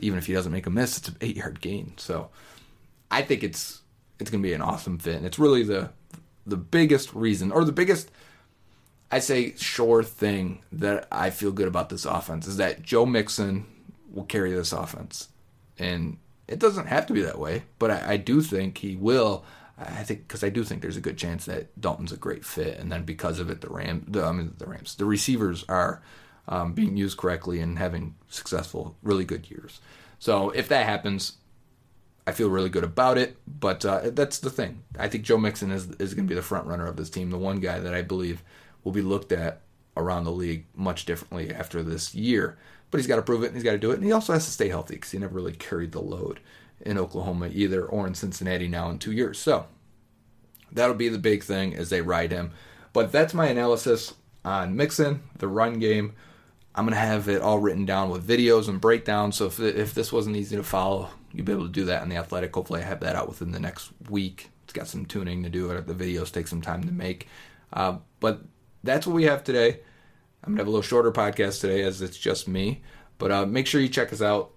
even 0.00 0.18
if 0.18 0.26
he 0.26 0.32
doesn't 0.32 0.52
make 0.52 0.66
a 0.66 0.70
miss, 0.70 0.98
it's 0.98 1.08
an 1.08 1.16
eight 1.20 1.36
yard 1.36 1.60
gain. 1.60 1.94
So 1.96 2.30
I 3.10 3.22
think 3.22 3.42
it's 3.42 3.82
it's 4.18 4.30
going 4.30 4.42
to 4.42 4.48
be 4.48 4.54
an 4.54 4.62
awesome 4.62 4.98
fit. 4.98 5.16
And 5.16 5.26
it's 5.26 5.38
really 5.38 5.62
the 5.62 5.90
the 6.46 6.56
biggest 6.56 7.14
reason, 7.14 7.52
or 7.52 7.64
the 7.64 7.72
biggest, 7.72 8.10
I 9.10 9.20
say, 9.20 9.54
sure 9.56 10.02
thing 10.02 10.62
that 10.72 11.06
I 11.12 11.30
feel 11.30 11.52
good 11.52 11.68
about 11.68 11.88
this 11.88 12.04
offense 12.04 12.46
is 12.46 12.56
that 12.56 12.82
Joe 12.82 13.06
Mixon 13.06 13.66
will 14.10 14.24
carry 14.24 14.52
this 14.52 14.72
offense, 14.72 15.28
and 15.78 16.18
it 16.48 16.58
doesn't 16.58 16.86
have 16.86 17.06
to 17.06 17.12
be 17.12 17.22
that 17.22 17.38
way, 17.38 17.62
but 17.78 17.90
I, 17.90 18.12
I 18.12 18.16
do 18.16 18.40
think 18.40 18.78
he 18.78 18.96
will. 18.96 19.44
I 19.78 20.04
think 20.04 20.28
because 20.28 20.44
I 20.44 20.48
do 20.48 20.64
think 20.64 20.82
there's 20.82 20.96
a 20.96 21.00
good 21.00 21.16
chance 21.16 21.46
that 21.46 21.80
Dalton's 21.80 22.12
a 22.12 22.16
great 22.16 22.44
fit, 22.44 22.78
and 22.78 22.90
then 22.90 23.04
because 23.04 23.38
of 23.38 23.50
it, 23.50 23.60
the 23.60 23.68
Ram, 23.68 24.04
the, 24.08 24.24
I 24.24 24.32
mean 24.32 24.54
the 24.58 24.66
Rams, 24.66 24.96
the 24.96 25.04
receivers 25.04 25.64
are 25.68 26.02
um, 26.48 26.72
being 26.72 26.96
used 26.96 27.18
correctly 27.18 27.60
and 27.60 27.78
having 27.78 28.14
successful, 28.28 28.96
really 29.02 29.24
good 29.24 29.50
years. 29.50 29.80
So 30.18 30.50
if 30.50 30.68
that 30.68 30.86
happens, 30.86 31.38
I 32.26 32.32
feel 32.32 32.50
really 32.50 32.70
good 32.70 32.84
about 32.84 33.18
it. 33.18 33.36
But 33.46 33.84
uh, 33.84 34.10
that's 34.12 34.38
the 34.38 34.50
thing. 34.50 34.82
I 34.98 35.08
think 35.08 35.24
Joe 35.24 35.38
Mixon 35.38 35.70
is 35.70 35.90
is 35.92 36.14
going 36.14 36.26
to 36.26 36.30
be 36.30 36.34
the 36.34 36.42
front 36.42 36.66
runner 36.66 36.86
of 36.86 36.96
this 36.96 37.10
team, 37.10 37.30
the 37.30 37.38
one 37.38 37.60
guy 37.60 37.80
that 37.80 37.94
I 37.94 38.02
believe 38.02 38.42
will 38.84 38.92
be 38.92 39.02
looked 39.02 39.32
at 39.32 39.60
around 39.96 40.24
the 40.24 40.32
league 40.32 40.66
much 40.74 41.04
differently 41.04 41.52
after 41.52 41.82
this 41.82 42.14
year. 42.14 42.58
But 42.90 42.98
he's 42.98 43.06
got 43.06 43.16
to 43.16 43.22
prove 43.22 43.42
it 43.42 43.46
and 43.46 43.54
he's 43.54 43.64
got 43.64 43.72
to 43.72 43.78
do 43.78 43.90
it. 43.90 43.94
And 43.94 44.04
he 44.04 44.12
also 44.12 44.32
has 44.32 44.44
to 44.44 44.50
stay 44.50 44.68
healthy 44.68 44.94
because 44.94 45.10
he 45.10 45.18
never 45.18 45.34
really 45.34 45.52
carried 45.52 45.92
the 45.92 46.00
load 46.00 46.40
in 46.80 46.98
Oklahoma 46.98 47.48
either 47.52 47.84
or 47.84 48.06
in 48.06 48.14
Cincinnati 48.14 48.68
now 48.68 48.90
in 48.90 48.98
two 48.98 49.12
years. 49.12 49.38
So 49.38 49.66
that'll 50.70 50.94
be 50.94 51.08
the 51.08 51.18
big 51.18 51.42
thing 51.42 51.74
as 51.74 51.90
they 51.90 52.02
ride 52.02 52.32
him. 52.32 52.52
But 52.92 53.12
that's 53.12 53.34
my 53.34 53.46
analysis 53.46 54.14
on 54.44 54.76
Mixon, 54.76 55.22
the 55.38 55.48
run 55.48 55.78
game. 55.78 56.12
I'm 56.74 56.84
gonna 56.84 56.96
have 56.96 57.28
it 57.28 57.42
all 57.42 57.58
written 57.58 57.84
down 57.84 58.10
with 58.10 58.26
videos 58.26 58.68
and 58.68 58.80
breakdowns. 58.80 59.36
So 59.36 59.46
if 59.46 59.60
if 59.60 59.94
this 59.94 60.12
wasn't 60.12 60.36
easy 60.36 60.56
to 60.56 60.62
follow, 60.62 61.10
you'll 61.32 61.44
be 61.44 61.52
able 61.52 61.66
to 61.66 61.72
do 61.72 61.84
that 61.86 62.02
on 62.02 62.08
the 62.08 62.16
Athletic. 62.16 62.54
Hopefully, 62.54 62.80
I 62.80 62.84
have 62.84 63.00
that 63.00 63.16
out 63.16 63.28
within 63.28 63.52
the 63.52 63.60
next 63.60 63.90
week. 64.08 64.50
It's 64.64 64.72
got 64.72 64.88
some 64.88 65.04
tuning 65.04 65.42
to 65.42 65.50
do 65.50 65.70
it. 65.70 65.86
The 65.86 65.94
videos 65.94 66.32
take 66.32 66.48
some 66.48 66.62
time 66.62 66.84
to 66.84 66.92
make, 66.92 67.28
uh, 67.72 67.98
but 68.20 68.42
that's 68.82 69.06
what 69.06 69.14
we 69.14 69.24
have 69.24 69.44
today. 69.44 69.80
I'm 70.42 70.52
gonna 70.52 70.60
have 70.60 70.66
a 70.66 70.70
little 70.70 70.82
shorter 70.82 71.12
podcast 71.12 71.60
today 71.60 71.82
as 71.82 72.00
it's 72.00 72.16
just 72.16 72.48
me. 72.48 72.82
But 73.18 73.30
uh, 73.30 73.46
make 73.46 73.66
sure 73.66 73.80
you 73.80 73.88
check 73.88 74.12
us 74.12 74.22
out 74.22 74.52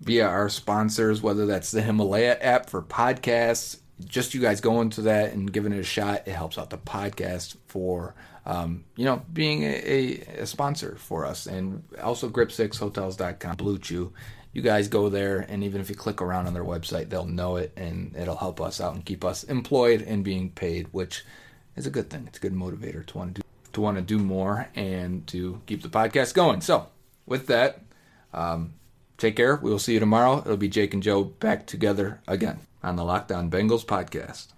via 0.00 0.26
our 0.26 0.48
sponsors, 0.48 1.20
whether 1.20 1.44
that's 1.44 1.70
the 1.70 1.82
Himalaya 1.82 2.38
app 2.40 2.70
for 2.70 2.82
podcasts. 2.82 3.80
Just 4.04 4.32
you 4.32 4.40
guys 4.40 4.60
going 4.60 4.90
to 4.90 5.02
that 5.02 5.32
and 5.32 5.52
giving 5.52 5.72
it 5.72 5.80
a 5.80 5.84
shot, 5.84 6.22
it 6.26 6.32
helps 6.32 6.56
out 6.56 6.70
the 6.70 6.78
podcast 6.78 7.56
for 7.66 8.14
um, 8.46 8.84
you 8.96 9.04
know, 9.04 9.22
being 9.32 9.62
a, 9.62 10.22
a, 10.38 10.46
sponsor 10.46 10.96
for 10.96 11.26
us. 11.26 11.46
And 11.46 11.82
also 12.02 12.28
grip6hotels.com, 12.28 13.56
BlueChew. 13.56 14.12
You 14.52 14.62
guys 14.62 14.88
go 14.88 15.08
there, 15.08 15.40
and 15.40 15.62
even 15.62 15.80
if 15.80 15.90
you 15.90 15.94
click 15.94 16.22
around 16.22 16.46
on 16.46 16.54
their 16.54 16.64
website, 16.64 17.10
they'll 17.10 17.26
know 17.26 17.56
it, 17.56 17.72
and 17.76 18.16
it'll 18.16 18.36
help 18.36 18.60
us 18.60 18.80
out 18.80 18.94
and 18.94 19.04
keep 19.04 19.24
us 19.24 19.44
employed 19.44 20.02
and 20.02 20.24
being 20.24 20.50
paid, 20.50 20.88
which 20.92 21.24
is 21.76 21.86
a 21.86 21.90
good 21.90 22.08
thing. 22.08 22.24
It's 22.26 22.38
a 22.38 22.40
good 22.40 22.54
motivator 22.54 23.04
to 23.06 23.18
want 23.18 23.34
to 23.34 23.40
do 23.42 23.48
to 23.74 23.80
want 23.82 23.96
to 23.96 24.02
do 24.02 24.18
more 24.18 24.68
and 24.74 25.26
to 25.28 25.60
keep 25.66 25.82
the 25.82 25.88
podcast 25.88 26.34
going. 26.34 26.60
So, 26.60 26.88
with 27.26 27.46
that, 27.48 27.82
um, 28.32 28.74
take 29.18 29.36
care. 29.36 29.56
We 29.56 29.70
will 29.70 29.78
see 29.78 29.94
you 29.94 30.00
tomorrow. 30.00 30.38
It'll 30.38 30.56
be 30.56 30.68
Jake 30.68 30.94
and 30.94 31.02
Joe 31.02 31.24
back 31.24 31.66
together 31.66 32.20
again 32.26 32.60
on 32.82 32.96
the 32.96 33.04
Locked 33.04 33.30
On 33.30 33.50
Bengals 33.50 33.84
podcast. 33.84 34.57